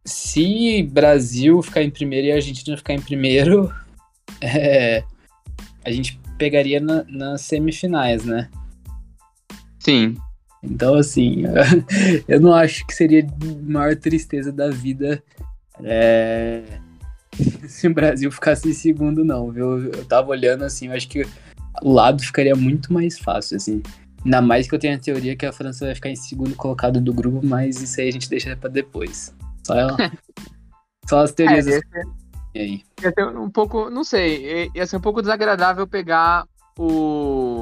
[0.06, 3.73] Se Brasil ficar em primeiro e a Argentina ficar em primeiro,
[4.39, 5.04] é,
[5.84, 8.49] a gente pegaria na, nas semifinais, né?
[9.80, 10.15] Sim.
[10.63, 11.43] Então, assim,
[12.28, 15.21] eu não acho que seria a maior tristeza da vida
[15.84, 16.63] é,
[17.67, 19.91] se o Brasil ficasse em segundo, não, viu?
[19.91, 21.26] Eu tava olhando assim, eu acho que
[21.82, 23.82] o lado ficaria muito mais fácil, assim.
[24.23, 27.02] Ainda mais que eu tenho a teoria que a França vai ficar em segundo colocado
[27.02, 29.34] do grupo, mas isso aí a gente deixa para depois.
[29.65, 29.97] Só, ela,
[31.10, 31.67] só as teorias.
[31.67, 31.82] É,
[32.56, 32.84] e aí?
[33.02, 36.45] Ia ser um pouco, não sei, ia ser um pouco desagradável pegar
[36.78, 37.53] o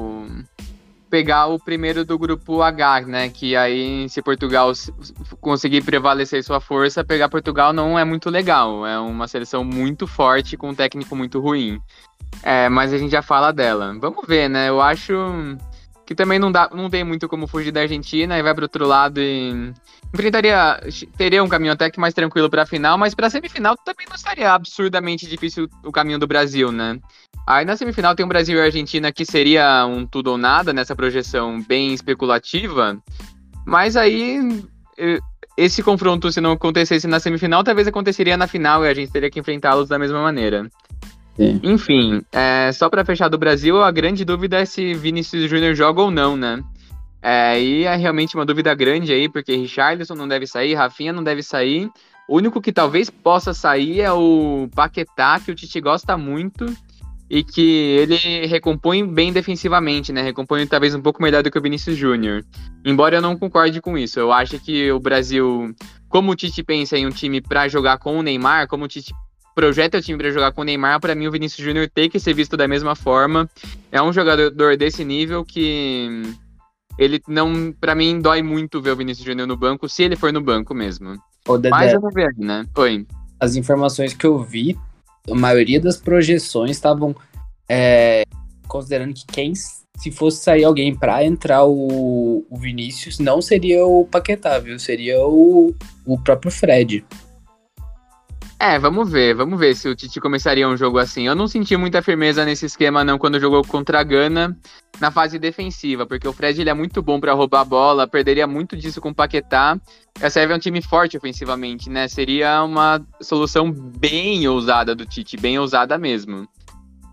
[1.12, 3.28] pegar o primeiro do grupo H, né?
[3.28, 4.72] Que aí, se Portugal
[5.42, 8.86] conseguir prevalecer sua força, pegar Portugal não é muito legal.
[8.86, 11.78] É uma seleção muito forte com um técnico muito ruim.
[12.42, 13.94] É, mas a gente já fala dela.
[14.00, 14.70] Vamos ver, né?
[14.70, 15.12] Eu acho
[16.12, 18.86] que também não, dá, não tem muito como fugir da Argentina e vai para outro
[18.86, 19.72] lado e
[20.12, 20.78] enfrentaria
[21.16, 24.14] teria um caminho até que mais tranquilo para a final, mas para semifinal também não
[24.14, 26.98] estaria absurdamente difícil o caminho do Brasil, né?
[27.46, 30.72] Aí na semifinal tem o Brasil e a Argentina que seria um tudo ou nada
[30.72, 33.02] nessa projeção bem especulativa,
[33.66, 34.38] mas aí
[35.56, 39.30] esse confronto, se não acontecesse na semifinal, talvez aconteceria na final e a gente teria
[39.30, 40.70] que enfrentá-los da mesma maneira.
[41.36, 41.60] Sim.
[41.62, 46.02] Enfim, é, só para fechar do Brasil, a grande dúvida é se Vinícius Júnior joga
[46.02, 46.62] ou não, né?
[47.22, 51.22] É, e é realmente uma dúvida grande aí, porque Richarlison não deve sair, Rafinha não
[51.22, 51.88] deve sair.
[52.28, 56.66] O único que talvez possa sair é o Paquetá, que o Tite gosta muito
[57.30, 60.20] e que ele recompõe bem defensivamente, né?
[60.20, 62.44] Recompõe talvez um pouco melhor do que o Vinícius Júnior.
[62.84, 64.20] Embora eu não concorde com isso.
[64.20, 65.74] Eu acho que o Brasil,
[66.08, 69.14] como o Tite pensa em um time para jogar com o Neymar, como o Tite
[69.54, 72.20] projeta o time para jogar com o Neymar, para mim o Vinícius Júnior tem que
[72.20, 73.48] ser visto da mesma forma.
[73.90, 76.22] É um jogador desse nível que
[76.98, 80.32] ele não, para mim dói muito ver o Vinícius Júnior no banco, se ele for
[80.32, 81.16] no banco mesmo.
[81.46, 82.64] Ô, Dedé, Mas eu vou ver, né?
[82.76, 83.06] Oi.
[83.40, 84.78] As informações que eu vi
[85.30, 87.14] a maioria das projeções estavam
[87.68, 88.24] é,
[88.66, 94.04] considerando que quem, se fosse sair alguém para entrar o, o, Vinícius, não seria o
[94.04, 94.78] Paquetá, viu?
[94.78, 97.04] Seria o, o próprio Fred.
[98.64, 101.26] É, vamos ver, vamos ver se o Tite começaria um jogo assim.
[101.26, 104.56] Eu não senti muita firmeza nesse esquema não quando jogou contra a Gana
[105.00, 108.46] na fase defensiva, porque o Fred ele é muito bom para roubar a bola, perderia
[108.46, 109.76] muito disso com o Paquetá.
[110.22, 112.06] A Sérvia é um time forte ofensivamente, né?
[112.06, 116.46] Seria uma solução bem ousada do Tite, bem ousada mesmo.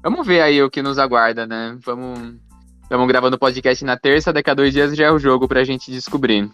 [0.03, 1.75] Vamos ver aí o que nos aguarda, né?
[1.83, 2.35] Vamos
[2.83, 5.89] Estamos gravando podcast na terça, daqui a dois dias já é o jogo pra gente
[5.89, 6.47] descobrir.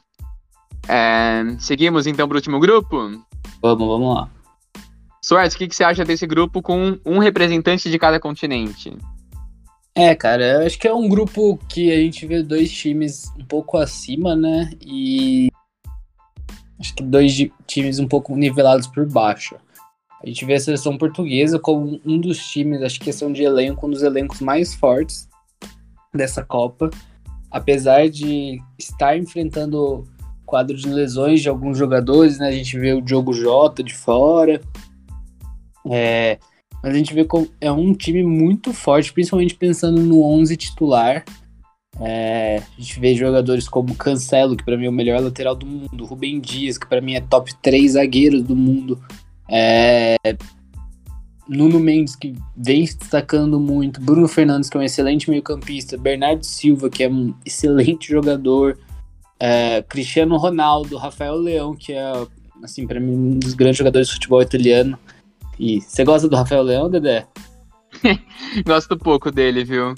[0.87, 2.95] É, seguimos então pro último grupo?
[3.61, 4.29] Vamos, vamos lá.
[5.25, 8.95] Soares, o que, que você acha desse grupo com um representante de cada continente?
[9.95, 13.43] É, cara, eu acho que é um grupo que a gente vê dois times um
[13.43, 14.69] pouco acima, né?
[14.79, 15.49] E
[16.79, 17.35] acho que dois
[17.65, 19.55] times um pouco nivelados por baixo.
[20.23, 23.87] A gente vê a seleção portuguesa como um dos times, acho que questão de elenco,
[23.87, 25.27] um dos elencos mais fortes
[26.13, 26.91] dessa Copa.
[27.49, 30.07] Apesar de estar enfrentando
[30.45, 32.49] quadro de lesões de alguns jogadores, né?
[32.49, 34.61] A gente vê o Diogo Jota de fora,
[35.89, 36.39] é,
[36.81, 41.23] mas a gente vê como é um time muito forte, principalmente pensando no 11 titular.
[41.99, 45.65] É, a gente vê jogadores como Cancelo, que para mim é o melhor lateral do
[45.65, 49.01] mundo, Rubem Dias, que para mim é top 3 zagueiros do mundo.
[49.49, 50.15] É,
[51.47, 56.43] Nuno Mendes, que vem se destacando muito, Bruno Fernandes, que é um excelente meio-campista, Bernardo
[56.43, 58.77] Silva, que é um excelente jogador,
[59.39, 62.13] é, Cristiano Ronaldo, Rafael Leão, que é,
[62.63, 64.97] assim, para mim, um dos grandes jogadores de futebol italiano.
[65.59, 67.27] E você gosta do Rafael Leão, Dedé?
[68.65, 69.95] Gosto pouco dele, viu?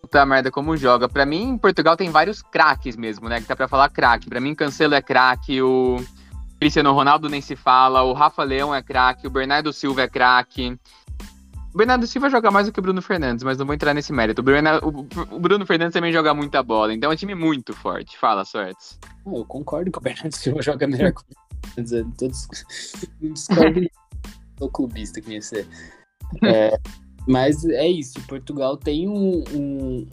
[0.00, 1.08] Puta merda, como joga.
[1.08, 3.40] Pra mim, em Portugal tem vários craques mesmo, né?
[3.40, 4.28] Que tá pra falar craque.
[4.28, 5.96] Pra mim, Cancelo é craque, o
[6.58, 10.78] Cristiano Ronaldo nem se fala, o Rafa Leão é craque, o Bernardo Silva é craque.
[11.74, 14.12] O Bernardo Silva joga mais do que o Bruno Fernandes, mas não vou entrar nesse
[14.12, 14.42] mérito.
[14.42, 18.16] O, o, Bruno Fernandes também joga muita bola, então é um time muito forte.
[18.16, 18.98] Fala, Sortes.
[19.26, 21.24] Eu concordo que o Bernardo Silva joga melhor que o
[21.74, 22.16] Fernandes.
[22.16, 22.48] Todos
[23.20, 23.80] discordo
[24.58, 25.66] sou clubista que você.
[26.42, 26.78] É,
[27.26, 30.06] mas é isso, Portugal tem um, um,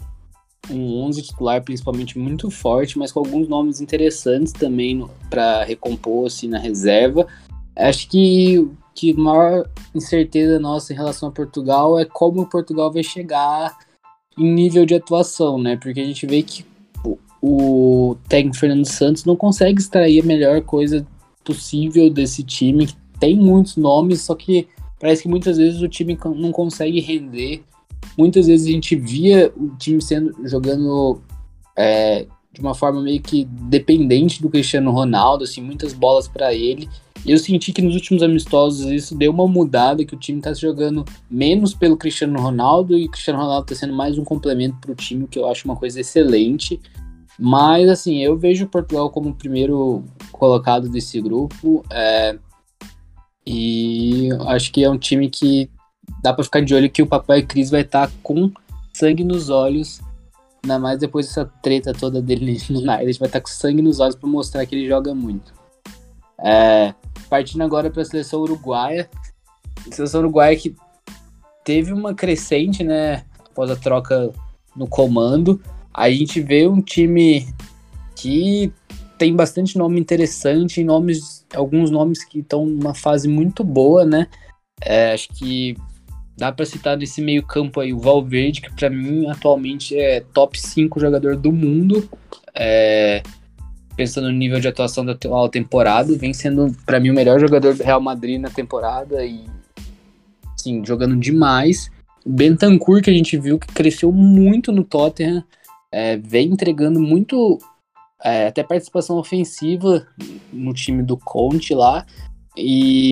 [0.70, 6.48] um 11 titular principalmente muito forte, mas com alguns nomes interessantes também para recompor assim,
[6.48, 7.28] na reserva.
[7.76, 13.04] Acho que que maior incerteza nossa em relação a Portugal é como o Portugal vai
[13.04, 13.78] chegar
[14.38, 15.78] em nível de atuação, né?
[15.78, 16.66] Porque a gente vê que
[17.42, 21.06] o técnico Fernando Santos não consegue extrair a melhor coisa
[21.44, 24.68] possível desse time, que tem muitos nomes, só que
[25.00, 27.64] parece que muitas vezes o time não consegue render.
[28.18, 31.22] Muitas vezes a gente via o time sendo jogando
[31.78, 36.90] é, de uma forma meio que dependente do Cristiano Ronaldo, assim, muitas bolas para ele.
[37.24, 41.06] Eu senti que nos últimos amistosos isso deu uma mudada, que o time tá jogando
[41.30, 45.28] menos pelo Cristiano Ronaldo e o Cristiano Ronaldo tá sendo mais um complemento pro time,
[45.28, 46.82] que eu acho uma coisa excelente.
[47.38, 51.86] Mas, assim, eu vejo Portugal como o primeiro colocado desse grupo.
[51.92, 52.36] É,
[53.46, 55.70] e acho que é um time que
[56.22, 58.52] dá para ficar de olho que o Papai Cris vai estar tá com
[58.94, 60.00] sangue nos olhos.
[60.64, 64.00] Ainda mais depois dessa treta toda dele no United, vai estar tá com sangue nos
[64.00, 65.54] olhos para mostrar que ele joga muito.
[66.40, 66.94] É,
[67.30, 69.10] partindo agora para a seleção uruguaia.
[69.92, 70.76] Seleção uruguaia que
[71.64, 73.24] teve uma crescente, né?
[73.50, 74.32] Após a troca
[74.76, 75.62] no comando.
[75.94, 77.48] A gente vê um time
[78.16, 78.72] que
[79.18, 84.28] tem bastante nome interessante, nomes, alguns nomes que estão numa fase muito boa, né?
[84.82, 85.76] É, acho que
[86.38, 90.60] dá para citar nesse meio campo aí o Valverde, que para mim atualmente é top
[90.60, 92.10] 5 jogador do mundo.
[92.56, 93.22] É,
[93.96, 97.76] pensando no nível de atuação da atual temporada, vem sendo para mim o melhor jogador
[97.76, 99.46] do Real Madrid na temporada e
[100.58, 101.92] sim, jogando demais.
[102.26, 105.44] O Bentancur, que a gente viu que cresceu muito no Tottenham,
[105.92, 107.60] é, vem entregando muito
[108.24, 110.08] é, até participação ofensiva
[110.52, 112.06] no time do Conte lá.
[112.58, 113.12] E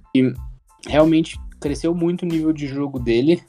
[0.88, 3.42] realmente cresceu muito o nível de jogo dele.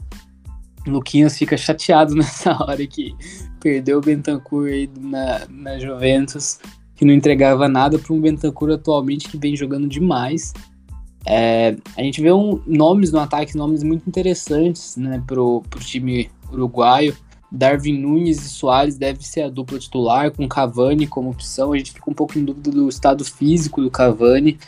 [0.87, 3.15] Luquinhas fica chateado nessa hora que
[3.61, 6.59] perdeu o Bentancur aí na, na Juventus,
[6.97, 10.53] que não entregava nada para um Bentancur atualmente que vem jogando demais.
[11.27, 16.31] É, a gente vê um, nomes no ataque, nomes muito interessantes né, pro, pro time
[16.51, 17.15] uruguaio.
[17.51, 21.73] Darwin Nunes e Soares deve ser a dupla titular, com Cavani como opção.
[21.73, 24.59] A gente fica um pouco em dúvida do estado físico do Cavani.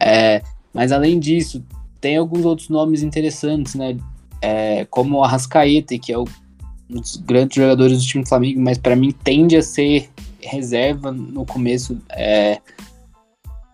[0.00, 0.42] É,
[0.72, 1.64] mas além disso,
[2.00, 3.96] tem alguns outros nomes interessantes, né?
[4.42, 6.24] É, como o Arrascaeta, que é o,
[6.90, 11.10] um dos grandes jogadores do time do Flamengo, mas para mim tende a ser reserva
[11.10, 12.60] no começo é,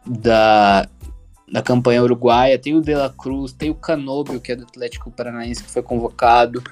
[0.06, 0.88] da,
[1.50, 2.58] da campanha uruguaia.
[2.58, 5.82] Tem o De La Cruz, tem o Canobio, que é do Atlético Paranaense, que foi
[5.82, 6.62] convocado.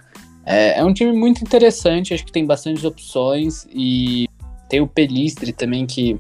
[0.51, 4.27] É, é um time muito interessante, acho que tem bastantes opções e
[4.67, 6.19] tem o Pelistre também, que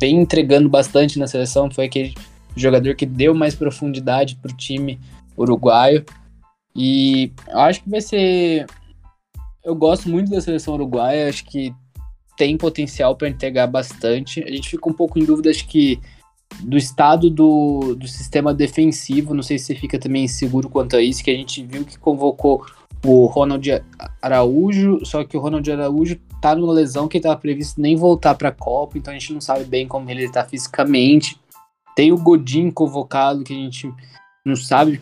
[0.00, 2.14] vem entregando bastante na seleção, foi aquele
[2.56, 4.98] jogador que deu mais profundidade para o time
[5.36, 6.02] uruguaio.
[6.74, 8.64] E acho que vai ser.
[9.62, 11.74] Eu gosto muito da seleção uruguaia, acho que
[12.38, 14.42] tem potencial para entregar bastante.
[14.44, 16.00] A gente fica um pouco em dúvida, acho que
[16.60, 21.02] do estado do, do sistema defensivo, não sei se você fica também inseguro quanto a
[21.02, 22.64] isso, que a gente viu que convocou
[23.04, 23.66] o Ronald
[24.20, 28.48] Araújo, só que o Ronald Araújo tá numa lesão que estava previsto nem voltar para
[28.48, 31.38] a Copa, então a gente não sabe bem como ele está fisicamente.
[31.94, 33.92] Tem o Godin convocado, que a gente
[34.44, 35.00] não sabe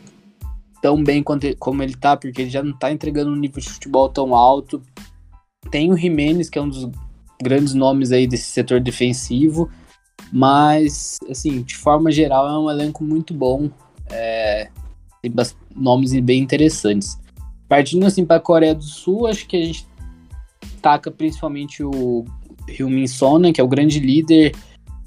[0.80, 3.70] tão bem quanto, como ele tá, porque ele já não tá entregando um nível de
[3.70, 4.83] futebol tão alto.
[5.70, 6.88] Tem o Jimenez, que é um dos
[7.42, 9.70] grandes nomes aí desse setor defensivo,
[10.33, 13.70] mas, assim, de forma geral, é um elenco muito bom.
[14.11, 14.68] É,
[15.22, 15.33] tem
[15.74, 17.18] nomes bem interessantes.
[17.68, 19.87] Partindo assim para a Coreia do Sul, acho que a gente
[20.83, 22.24] taca principalmente o
[22.68, 24.55] Hyun-Min Son, né, que é o grande líder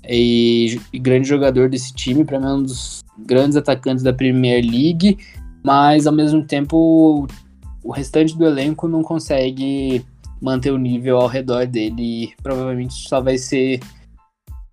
[0.08, 4.64] e, e grande jogador desse time, para mim é um dos grandes atacantes da Premier
[4.64, 5.18] League,
[5.64, 7.28] mas ao mesmo tempo
[7.84, 10.06] o restante do elenco não consegue
[10.42, 13.80] manter o nível ao redor dele e provavelmente só vai ser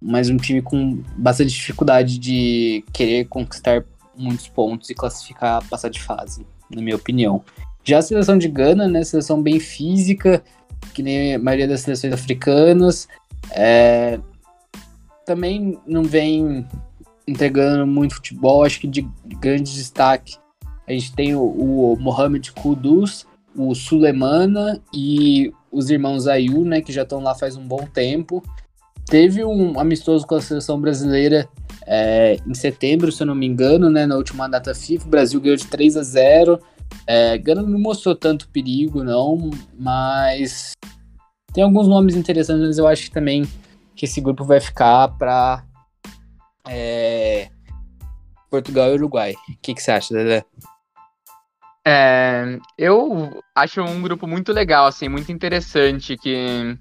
[0.00, 3.84] mais um time com bastante dificuldade de querer conquistar
[4.16, 7.42] muitos pontos e classificar, passar de fase, na minha opinião.
[7.84, 10.42] Já a seleção de Gana, né, seleção bem física,
[10.94, 13.06] que nem a maioria das seleções africanas,
[13.50, 14.18] é,
[15.26, 16.66] também não vem
[17.26, 19.06] entregando muito futebol, acho que de,
[19.40, 20.36] grande destaque.
[20.86, 26.92] A gente tem o, o Mohamed Kudus, o Sulemana e os irmãos Ayu, né, que
[26.92, 28.42] já estão lá faz um bom tempo.
[29.06, 31.48] Teve um amistoso com a seleção brasileira
[31.86, 35.06] é, em setembro, se eu não me engano, né, na última data FIFA.
[35.06, 36.60] O Brasil ganhou de 3 a 0.
[37.06, 40.72] É, Gana não mostrou tanto perigo, não, mas
[41.52, 43.44] tem alguns nomes interessantes, mas eu acho que também
[43.94, 45.64] que esse grupo vai ficar para
[46.68, 47.48] é,
[48.50, 49.34] Portugal e Uruguai.
[49.48, 50.44] O que, que você acha, Dedé?
[51.86, 56.78] É, eu acho um grupo muito legal, assim, muito interessante, que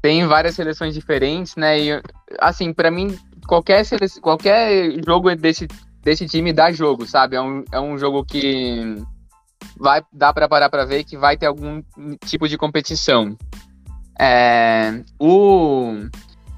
[0.00, 1.80] tem várias seleções diferentes, né?
[1.80, 2.02] E,
[2.38, 5.66] assim, para mim, qualquer, seleção, qualquer jogo desse,
[6.02, 7.36] desse time dá jogo, sabe?
[7.36, 8.96] É um, é um jogo que
[9.76, 11.82] vai dar para parar para ver que vai ter algum
[12.24, 13.36] tipo de competição.
[14.18, 16.08] É, o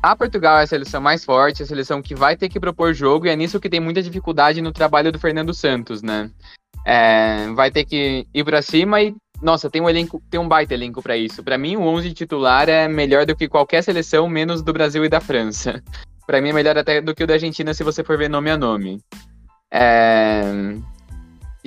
[0.03, 3.27] a Portugal é a seleção mais forte, a seleção que vai ter que propor jogo,
[3.27, 6.31] e é nisso que tem muita dificuldade no trabalho do Fernando Santos, né?
[6.85, 10.75] É, vai ter que ir para cima e, nossa, tem um elenco, tem um baita
[10.75, 11.43] elenco para isso.
[11.43, 15.09] Para mim, o 11 titular é melhor do que qualquer seleção, menos do Brasil e
[15.09, 15.83] da França.
[16.25, 18.51] Para mim é melhor até do que o da Argentina, se você for ver nome
[18.51, 19.01] a nome.
[19.73, 20.43] É,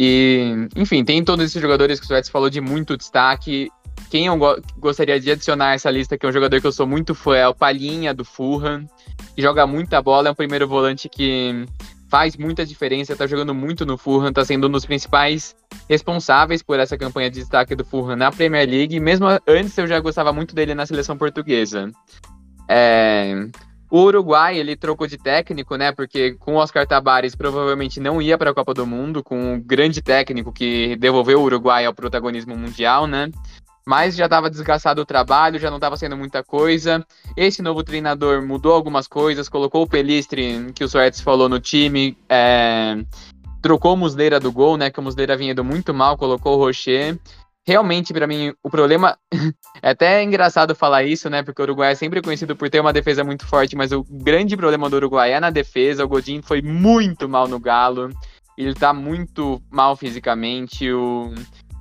[0.01, 3.69] e, enfim, tem todos esses jogadores que o Suéter falou de muito destaque
[4.09, 6.87] quem eu go gostaria de adicionar essa lista, que é um jogador que eu sou
[6.87, 8.85] muito fã, é o Palhinha do Fulham,
[9.35, 11.65] que joga muita bola, é um primeiro volante que
[12.09, 15.55] faz muita diferença, tá jogando muito no Fulham, tá sendo um dos principais
[15.87, 18.99] responsáveis por essa campanha de destaque do Fulham na Premier League.
[18.99, 21.91] Mesmo antes eu já gostava muito dele na seleção portuguesa.
[22.67, 23.47] É...
[23.89, 25.91] O Uruguai, ele trocou de técnico, né?
[25.91, 29.59] Porque com o Oscar Tabares provavelmente não ia para a Copa do Mundo, com um
[29.59, 33.31] grande técnico que devolveu o Uruguai ao protagonismo mundial, né?
[33.89, 37.03] mas já estava desgastado o trabalho, já não estava sendo muita coisa.
[37.35, 42.15] Esse novo treinador mudou algumas coisas, colocou o Pelistre, que o Soares falou, no time,
[42.29, 43.03] é,
[43.63, 44.91] trocou o Musleira do gol, né?
[44.91, 47.17] Que o Musleira vinha indo muito mal, colocou o Rocher.
[47.67, 49.17] Realmente, para mim, o problema.
[49.81, 51.43] é até engraçado falar isso, né?
[51.43, 54.57] Porque o Uruguai é sempre conhecido por ter uma defesa muito forte, mas o grande
[54.57, 56.03] problema do Uruguai é na defesa.
[56.03, 58.09] O Godin foi muito mal no Galo.
[58.57, 60.91] Ele tá muito mal fisicamente.
[60.91, 61.33] O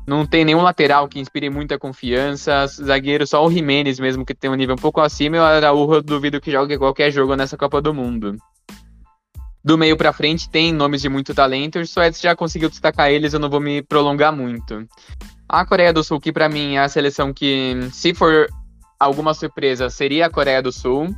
[0.07, 2.67] Não tem nenhum lateral que inspire muita confiança.
[2.67, 5.37] Zagueiro, só o Jimenez mesmo, que tem um nível um pouco acima.
[5.37, 8.37] E o Araújo, eu duvido que jogue qualquer jogo nessa Copa do Mundo.
[9.65, 11.79] Do meio para frente tem nomes de muito talento.
[11.79, 14.87] O Suécia já conseguiu destacar eles, eu não vou me prolongar muito.
[15.49, 18.49] A Coreia do Sul, que para mim é a seleção que, se for
[19.01, 21.15] alguma surpresa, seria a Coreia do Sul.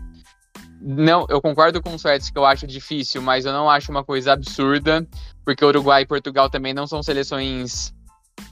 [0.81, 4.05] Não, eu concordo com o Suécia que eu acho difícil, mas eu não acho uma
[4.05, 5.07] coisa absurda,
[5.45, 7.93] porque Uruguai e Portugal também não são seleções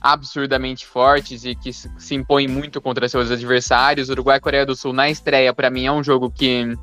[0.01, 4.09] absurdamente fortes e que se impõem muito contra seus adversários.
[4.09, 6.77] Uruguai e Coreia do Sul na estreia, para mim, é um jogo que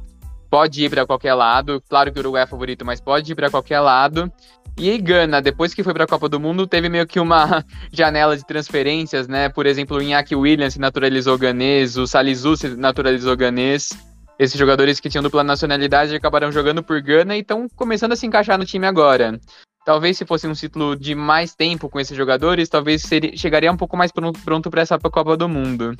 [0.51, 1.83] pode ir para qualquer lado.
[1.89, 4.33] Claro que o Uruguai é favorito, mas pode ir para qualquer lado.
[4.79, 8.37] E Gana, depois que foi para a Copa do Mundo, teve meio que uma janela
[8.37, 9.49] de transferências, né?
[9.49, 13.91] Por exemplo, o Iñaki Williams se naturalizou ganês, o Salizu se naturalizou ganês.
[14.39, 18.27] Esses jogadores que tinham dupla nacionalidade acabaram jogando por Gana e estão começando a se
[18.27, 19.41] encaixar no time agora.
[19.87, 23.77] Talvez se fosse um ciclo de mais tempo com esses jogadores, talvez seria, chegaria um
[23.77, 25.97] pouco mais pronto para essa Copa do Mundo.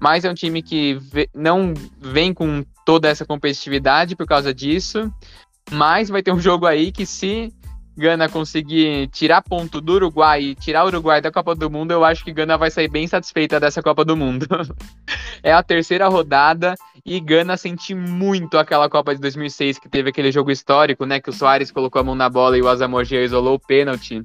[0.00, 0.98] Mas é um time que
[1.32, 5.12] não vem com toda essa competitividade por causa disso.
[5.70, 7.52] Mas vai ter um jogo aí que se
[7.96, 12.04] Gana conseguir tirar ponto do Uruguai e tirar o Uruguai da Copa do Mundo, eu
[12.04, 14.46] acho que Gana vai sair bem satisfeita dessa Copa do Mundo.
[15.42, 16.74] é a terceira rodada
[17.04, 21.30] e Gana senti muito aquela Copa de 2006 que teve aquele jogo histórico, né, que
[21.30, 24.22] o Soares colocou a mão na bola e o Asamoah isolou o pênalti,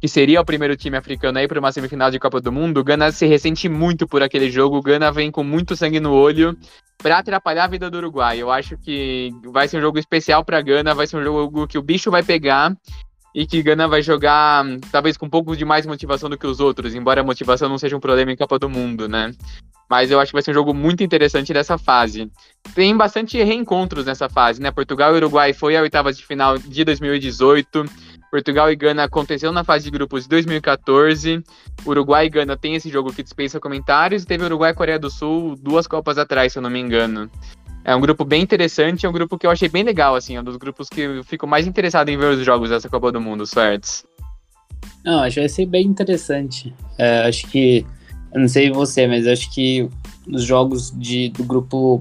[0.00, 2.82] que seria o primeiro time africano aí para uma semifinal de Copa do Mundo.
[2.82, 6.56] Gana se ressente muito por aquele jogo, Gana vem com muito sangue no olho
[7.02, 8.38] para atrapalhar a vida do Uruguai.
[8.38, 11.76] Eu acho que vai ser um jogo especial para Gana, vai ser um jogo que
[11.76, 12.74] o bicho vai pegar
[13.34, 16.60] e que Gana vai jogar talvez com um pouco de mais motivação do que os
[16.60, 19.32] outros, embora a motivação não seja um problema em Copa do Mundo, né?
[19.88, 22.30] Mas eu acho que vai ser um jogo muito interessante dessa fase.
[22.76, 24.70] Tem bastante reencontros nessa fase, né?
[24.70, 27.84] Portugal e Uruguai foi a oitava de final de 2018.
[28.30, 31.42] Portugal e Gana aconteceu na fase de grupos de 2014.
[31.84, 34.22] Uruguai e Gana tem esse jogo que dispensa comentários.
[34.22, 37.28] E teve Uruguai e Coreia do Sul duas Copas atrás, se eu não me engano.
[37.90, 40.40] É um grupo bem interessante, é um grupo que eu achei bem legal, assim, é
[40.40, 43.20] um dos grupos que eu fico mais interessado em ver os jogos dessa Copa do
[43.20, 44.04] Mundo, certos?
[45.04, 46.72] Não, acho que vai ser bem interessante.
[46.96, 47.84] É, acho que,
[48.32, 49.88] eu não sei você, mas acho que
[50.32, 52.00] os jogos de, do grupo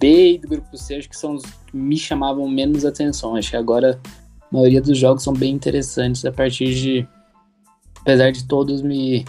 [0.00, 3.36] B e do grupo C, acho que são os que me chamavam menos atenção.
[3.36, 4.00] Acho que agora
[4.50, 7.06] a maioria dos jogos são bem interessantes a partir de.
[8.00, 9.24] Apesar de todos me.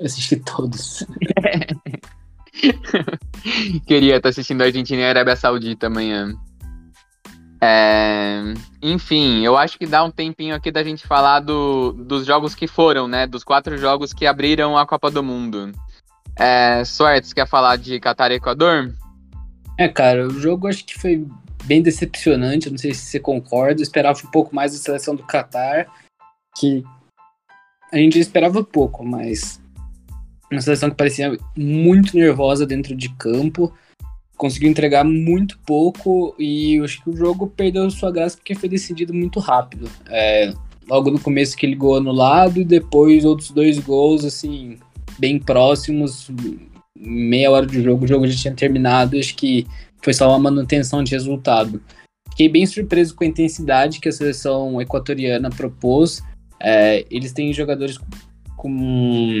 [0.00, 1.06] Eu assisti todos.
[3.86, 6.34] Queria estar assistindo a Argentina e a Arábia Saudita amanhã.
[7.60, 8.42] É...
[8.82, 12.66] Enfim, eu acho que dá um tempinho aqui da gente falar do, dos jogos que
[12.66, 13.26] foram, né?
[13.26, 15.72] Dos quatro jogos que abriram a Copa do Mundo.
[16.36, 16.84] É...
[16.84, 18.94] Suertes, quer falar de Qatar e Equador?
[19.78, 21.26] É, cara, o jogo acho que foi
[21.64, 22.70] bem decepcionante.
[22.70, 23.80] Não sei se você concorda.
[23.80, 25.90] Eu esperava um pouco mais da seleção do Qatar,
[26.56, 26.84] que
[27.92, 29.60] a gente esperava pouco, mas
[30.54, 33.72] uma seleção que parecia muito nervosa dentro de campo,
[34.36, 39.14] conseguiu entregar muito pouco e acho que o jogo perdeu sua graça porque foi decidido
[39.14, 39.88] muito rápido.
[40.08, 40.52] É,
[40.88, 44.78] logo no começo aquele gol anulado e depois outros dois gols assim
[45.18, 46.30] bem próximos,
[46.96, 49.66] meia hora de jogo, o jogo já tinha terminado, acho que
[50.02, 51.80] foi só uma manutenção de resultado.
[52.30, 56.20] Fiquei bem surpreso com a intensidade que a seleção equatoriana propôs.
[56.60, 57.98] É, eles têm jogadores
[58.56, 59.40] com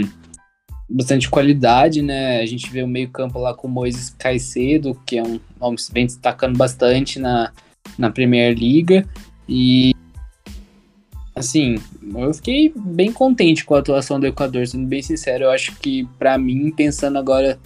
[0.94, 2.40] bastante qualidade, né?
[2.40, 5.92] A gente vê o meio-campo lá com o Moisés Caicedo, que é um nome que
[5.92, 7.52] vem destacando bastante na,
[7.98, 9.04] na Premier Liga.
[9.48, 9.92] E
[11.34, 11.74] assim,
[12.14, 15.44] eu fiquei bem contente com a atuação do Equador, sendo bem sincero.
[15.44, 17.58] Eu acho que, para mim, pensando agora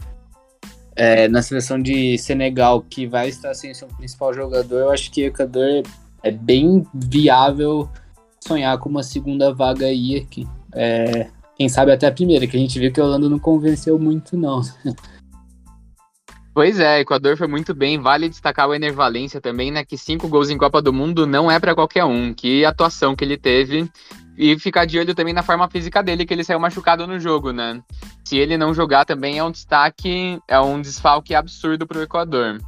[0.96, 5.22] é, na seleção de Senegal, que vai estar sem seu principal jogador, eu acho que
[5.22, 5.82] o Equador
[6.22, 7.88] é bem viável
[8.40, 10.48] sonhar com uma segunda vaga aí aqui.
[10.72, 13.98] É, quem sabe até a primeira, que a gente viu que a Holanda não convenceu
[13.98, 14.62] muito, não.
[16.54, 18.00] Pois é, Equador foi muito bem.
[18.00, 19.84] Vale destacar o Ener Valência também, né?
[19.84, 22.32] Que cinco gols em Copa do Mundo não é para qualquer um.
[22.32, 23.88] Que atuação que ele teve.
[24.36, 27.52] E ficar de olho também na forma física dele, que ele saiu machucado no jogo,
[27.52, 27.80] né?
[28.24, 32.60] Se ele não jogar também é um destaque, é um desfalque absurdo pro Equador.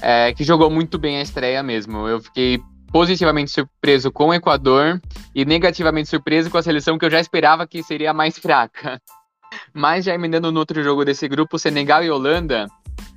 [0.00, 2.06] É, que jogou muito bem a estreia mesmo.
[2.06, 2.60] Eu fiquei
[2.92, 5.00] positivamente surpreso com o Equador
[5.34, 9.00] e negativamente surpreso com a seleção que eu já esperava que seria a mais fraca.
[9.72, 12.66] Mas já emendando no outro jogo desse grupo, Senegal e Holanda,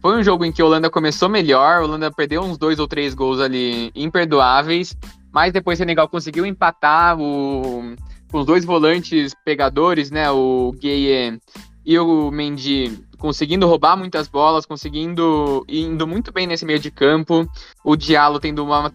[0.02, 2.88] foi um jogo em que a Holanda começou melhor, a Holanda perdeu uns dois ou
[2.88, 4.96] três gols ali imperdoáveis,
[5.32, 7.96] mas depois Senegal conseguiu empatar o,
[8.32, 11.40] com os dois volantes pegadores, né, o Gueye
[11.86, 17.48] e o Mendy conseguindo roubar muitas bolas, conseguindo indo muito bem nesse meio de campo.
[17.84, 18.92] O Diallo tendo uma,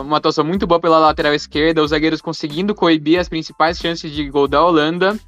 [0.00, 4.28] uma atuação muito boa pela lateral esquerda, os zagueiros conseguindo coibir as principais chances de
[4.28, 5.18] gol da Holanda.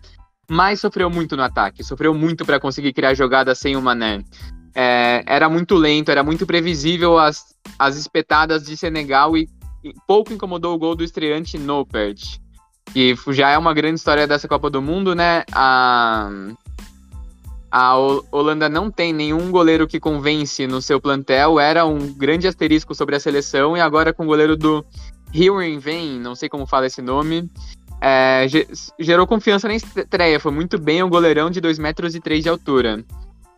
[0.49, 4.23] mas sofreu muito no ataque, sofreu muito para conseguir criar jogadas sem o Mané.
[4.75, 9.49] É, era muito lento, era muito previsível as, as espetadas de Senegal e,
[9.83, 12.39] e pouco incomodou o gol do estreante Nopert.
[12.93, 15.45] Que já é uma grande história dessa Copa do Mundo, né?
[15.53, 16.29] A,
[17.77, 17.97] a
[18.31, 23.16] Holanda não tem nenhum goleiro que convence no seu plantel, era um grande asterisco sobre
[23.16, 24.87] a seleção, e agora com o goleiro do
[25.35, 27.51] Heerenveen, não sei como fala esse nome,
[28.01, 28.47] é,
[28.97, 32.49] gerou confiança na estreia, foi muito bem, um goleirão de 2 metros e 3 de
[32.49, 33.05] altura.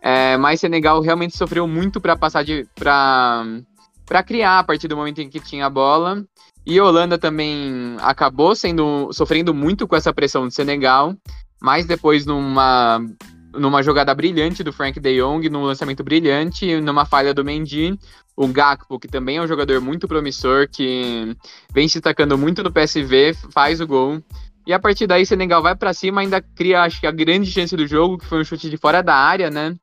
[0.01, 5.21] É, mas Senegal realmente sofreu muito para passar de para criar a partir do momento
[5.21, 6.25] em que tinha a bola.
[6.65, 11.15] E a Holanda também acabou sendo sofrendo muito com essa pressão de Senegal,
[11.61, 13.01] mas depois numa
[13.59, 17.99] numa jogada brilhante do Frank De Jong, num lançamento brilhante, numa falha do Mendy,
[18.37, 21.37] o Gakpo, que também é um jogador muito promissor, que
[21.73, 24.23] vem se destacando muito no PSV, faz o gol.
[24.67, 27.77] E a partir daí, Senegal vai para cima, ainda cria, acho que a grande chance
[27.77, 29.75] do jogo, que foi um chute de fora da área, né?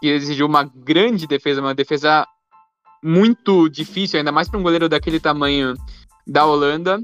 [0.00, 2.26] Que exigiu uma grande defesa, uma defesa
[3.02, 5.74] muito difícil, ainda mais para um goleiro daquele tamanho
[6.26, 7.02] da Holanda.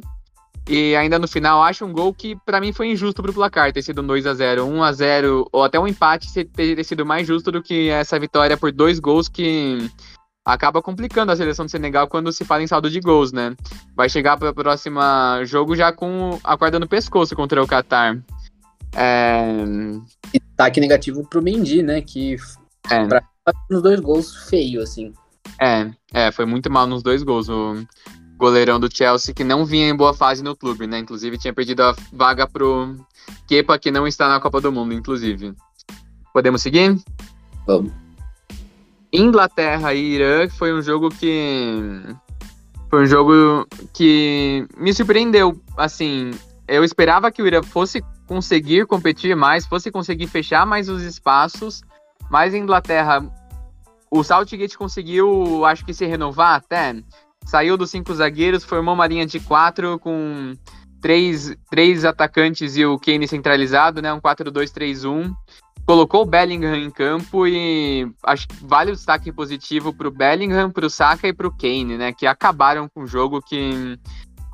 [0.67, 3.83] E ainda no final, acho um gol que para mim foi injusto pro placar, ter
[3.83, 7.27] sido um 2 a 0 1 a 0 ou até um empate ter sido mais
[7.27, 9.91] justo do que essa vitória por dois gols que
[10.45, 13.55] acaba complicando a seleção do Senegal quando se fala em saldo de gols, né?
[13.95, 15.01] Vai chegar para o próximo
[15.45, 18.23] jogo já com a corda no pescoço contra o Qatar.
[18.95, 19.65] É...
[20.33, 22.01] Destaque negativo pro Mendy, né?
[22.01, 22.37] Que
[22.91, 23.07] é.
[23.07, 23.23] pra
[23.71, 25.13] nos dois gols feio, assim.
[25.61, 27.49] É, é, foi muito mal nos dois gols.
[27.49, 27.85] O
[28.45, 30.99] goleirão do Chelsea, que não vinha em boa fase no clube, né?
[30.99, 32.95] Inclusive tinha perdido a vaga pro
[33.49, 35.55] Kepa, que não está na Copa do Mundo, inclusive.
[36.33, 36.95] Podemos seguir?
[37.67, 37.91] Vamos.
[39.11, 42.03] Inglaterra e Irã foi um jogo que
[42.91, 45.59] foi um jogo que me surpreendeu.
[45.77, 46.33] Assim,
[46.69, 51.83] eu esperava que o Irã fosse conseguir competir mais, fosse conseguir fechar mais os espaços,
[52.31, 53.25] mas a Inglaterra,
[54.11, 56.95] o Southgate conseguiu, acho que se renovar até.
[57.45, 60.55] Saiu dos cinco zagueiros, formou uma linha de quatro com
[61.01, 64.13] três, três atacantes e o Kane centralizado, né?
[64.13, 65.35] Um 4-2-3-1
[65.87, 70.71] colocou o Bellingham em campo e acho que vale o destaque positivo para o Bellingham,
[70.71, 72.13] para o Saka e para o Kane, né?
[72.13, 73.99] Que acabaram com o jogo, que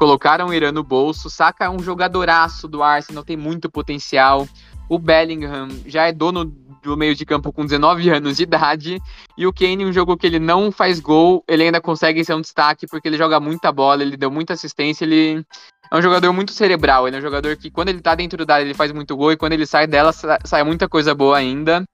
[0.00, 1.28] colocaram o Irã no bolso.
[1.28, 4.48] Saka é um jogadoraço do Arsenal, tem muito potencial.
[4.88, 6.46] O Bellingham já é dono
[6.82, 8.98] do meio de campo com 19 anos de idade.
[9.36, 12.40] E o Kane, um jogo que ele não faz gol, ele ainda consegue ser um
[12.40, 15.44] destaque porque ele joga muita bola, ele deu muita assistência, ele
[15.92, 17.06] é um jogador muito cerebral.
[17.06, 19.32] Ele é um jogador que, quando ele tá dentro da área, ele faz muito gol,
[19.32, 21.84] e quando ele sai dela, sai muita coisa boa ainda.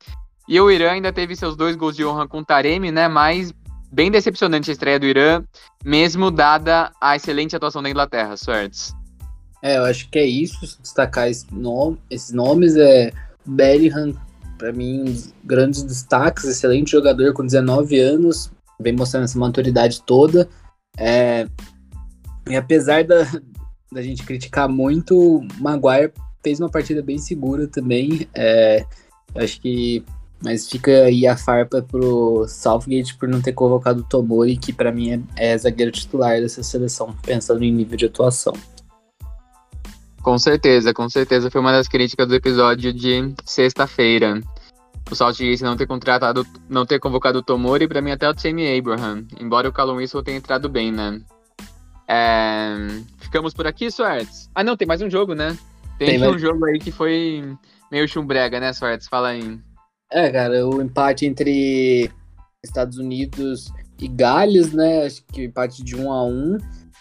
[0.46, 3.08] E o Irã ainda teve seus dois gols de honra com o Taremi, né?
[3.08, 3.52] Mas
[3.96, 5.42] bem decepcionante a estreia do Irã,
[5.82, 8.94] mesmo dada a excelente atuação da Inglaterra, Swerts.
[9.62, 12.76] É, eu acho que é isso, destacar esse nome, esses nomes.
[12.76, 13.10] É
[13.46, 14.14] Bellingham,
[14.58, 20.02] para mim, um dos grandes destaques, excelente jogador com 19 anos, vem mostrando essa maturidade
[20.02, 20.46] toda.
[20.98, 21.48] É,
[22.50, 23.26] e apesar da,
[23.90, 26.12] da gente criticar muito, o Maguire
[26.44, 28.28] fez uma partida bem segura também.
[28.34, 28.84] É,
[29.34, 30.04] acho que.
[30.42, 34.92] Mas fica aí a farpa pro Southgate por não ter convocado o Tomori, que para
[34.92, 38.52] mim é, é zagueiro titular dessa seleção, pensando em nível de atuação.
[40.22, 44.40] Com certeza, com certeza foi uma das críticas do episódio de sexta-feira.
[45.10, 48.76] O Southgate não ter contratado, não ter convocado o Tomori, para mim até o Tammy
[48.76, 51.20] Abraham, embora o Callum Wilson tenha entrado bem, né?
[52.08, 52.76] É...
[53.18, 54.50] Ficamos por aqui, Swartz?
[54.54, 55.56] Ah, não, tem mais um jogo, né?
[55.98, 56.42] Tem, tem um mais...
[56.42, 57.56] jogo aí que foi
[57.90, 59.06] meio chumbrega, né, Swartz?
[59.06, 59.60] Fala aí.
[60.10, 62.10] É, cara, o empate entre
[62.64, 65.04] Estados Unidos e Gales, né?
[65.04, 66.58] Acho que empate de 1 a 1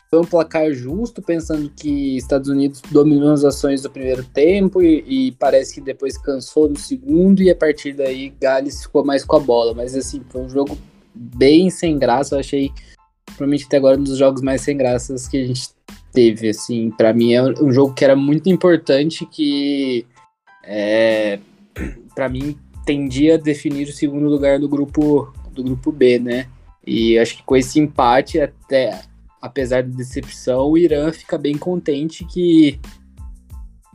[0.10, 5.04] foi um placar justo, pensando que Estados Unidos dominou as ações do primeiro tempo e,
[5.08, 9.36] e, parece que depois cansou no segundo e a partir daí Gales ficou mais com
[9.36, 9.74] a bola.
[9.74, 10.78] Mas assim, foi um jogo
[11.14, 12.72] bem sem graça, eu achei
[13.26, 15.70] provavelmente até agora um dos jogos mais sem graças que a gente
[16.14, 20.06] teve, assim, para mim é um jogo que era muito importante que
[20.64, 21.40] é,
[22.14, 26.48] para mim tendia a definir o segundo lugar do grupo do grupo B, né?
[26.86, 29.02] E acho que com esse empate até
[29.42, 32.80] apesar da decepção, o Irã fica bem contente que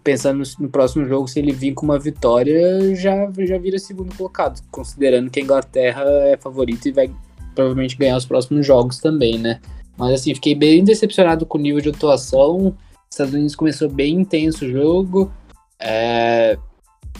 [0.02, 4.62] pensando no, próximo jogo, se ele vir com uma vitória, já, já vira segundo colocado,
[4.70, 7.10] considerando que a Inglaterra é favorita e vai
[7.54, 9.60] provavelmente ganhar os próximos jogos também, né?
[9.98, 12.68] Mas assim, fiquei bem decepcionado com o nível de atuação.
[12.68, 15.30] Os Estados Unidos começou bem intenso o jogo,
[15.78, 16.56] é,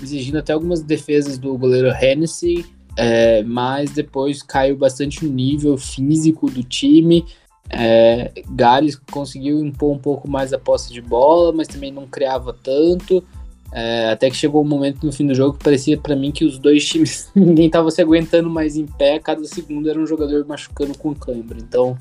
[0.02, 2.64] exigindo até algumas defesas do goleiro Hennessy,
[2.96, 7.24] é, mas depois caiu bastante o nível físico do time.
[7.68, 12.52] É, Gales conseguiu impor um pouco mais a posse de bola, mas também não criava
[12.52, 13.24] tanto.
[13.72, 16.44] É, até que chegou um momento no fim do jogo que parecia para mim que
[16.44, 20.44] os dois times, ninguém tava se aguentando mais em pé, cada segundo era um jogador
[20.44, 21.56] machucando com cãibra.
[21.58, 21.96] Então,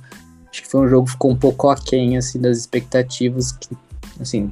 [0.52, 3.52] acho que foi um jogo que ficou um pouco aquém, assim, das expectativas.
[3.52, 3.78] Que,
[4.20, 4.52] assim,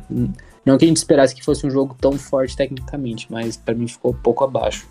[0.68, 3.88] não que a gente esperasse que fosse um jogo tão forte tecnicamente, mas para mim
[3.88, 4.88] ficou pouco abaixo.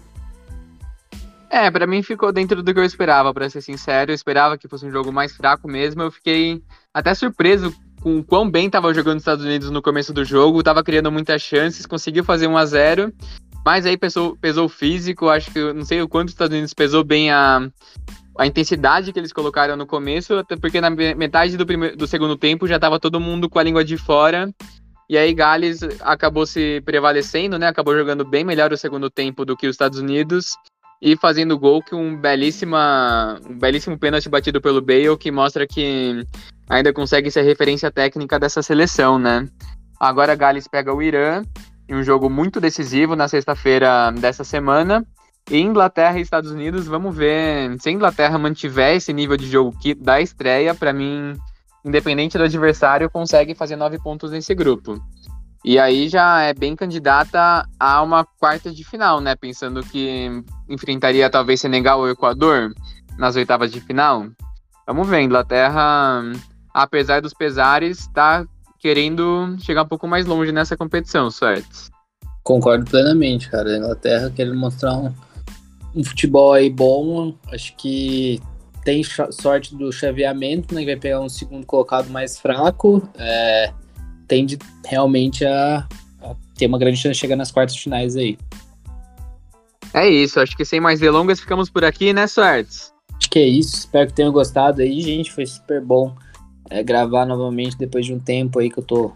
[1.48, 4.10] É, para mim ficou dentro do que eu esperava, para ser sincero.
[4.10, 6.02] Eu esperava que fosse um jogo mais fraco mesmo.
[6.02, 6.60] Eu fiquei
[6.92, 7.72] até surpreso
[8.02, 11.10] com o quão bem estava jogando os Estados Unidos no começo do jogo, estava criando
[11.10, 13.12] muitas chances, conseguiu fazer 1 a 0
[13.64, 16.72] mas aí pesou, pesou o físico, acho que não sei o quanto os Estados Unidos
[16.72, 17.68] pesou bem a,
[18.38, 22.36] a intensidade que eles colocaram no começo, até porque na metade do, primeiro, do segundo
[22.36, 24.54] tempo já estava todo mundo com a língua de fora.
[25.08, 27.68] E aí Gales acabou se prevalecendo, né?
[27.68, 30.56] Acabou jogando bem melhor o segundo tempo do que os Estados Unidos
[31.00, 36.24] e fazendo gol que um belíssima um belíssimo pênalti batido pelo Bale que mostra que
[36.68, 39.46] ainda consegue ser referência técnica dessa seleção, né?
[40.00, 41.42] Agora Gales pega o Irã
[41.88, 45.06] em um jogo muito decisivo na sexta-feira dessa semana.
[45.48, 49.76] E Inglaterra e Estados Unidos, vamos ver se a Inglaterra mantiver esse nível de jogo
[49.78, 51.34] que da estreia, para mim,
[51.86, 55.00] independente do adversário, consegue fazer nove pontos nesse grupo.
[55.64, 59.34] E aí já é bem candidata a uma quarta de final, né?
[59.34, 60.28] Pensando que
[60.68, 62.72] enfrentaria talvez Senegal ou Equador
[63.18, 64.26] nas oitavas de final.
[64.86, 66.22] Vamos ver, Inglaterra
[66.76, 68.46] apesar dos pesares, está
[68.78, 71.90] querendo chegar um pouco mais longe nessa competição, certo?
[72.42, 73.70] Concordo plenamente, cara.
[73.70, 75.12] A Inglaterra quer mostrar um,
[75.94, 77.34] um futebol aí bom.
[77.50, 78.40] Acho que
[78.86, 80.82] tem sorte do chaveamento, né?
[80.82, 83.02] Que vai pegar um segundo colocado mais fraco.
[83.18, 83.72] É,
[84.28, 84.56] tende
[84.86, 85.88] realmente a,
[86.22, 88.38] a, ter uma grande chance de chegar nas quartas finais aí.
[89.92, 92.92] É isso, acho que sem mais delongas ficamos por aqui, né, Suertes?
[93.16, 95.32] Acho que é isso, espero que tenham gostado aí, gente.
[95.32, 96.14] Foi super bom
[96.70, 99.12] é, gravar novamente depois de um tempo aí que eu tô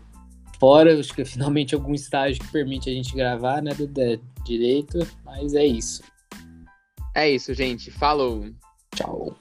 [0.59, 0.99] fora.
[0.99, 3.89] Acho que finalmente algum estágio que permite a gente gravar, né, do
[4.45, 5.07] direito.
[5.25, 6.03] Mas é isso.
[7.15, 7.93] É isso, gente.
[7.93, 8.47] Falou.
[8.97, 9.37] Tchau.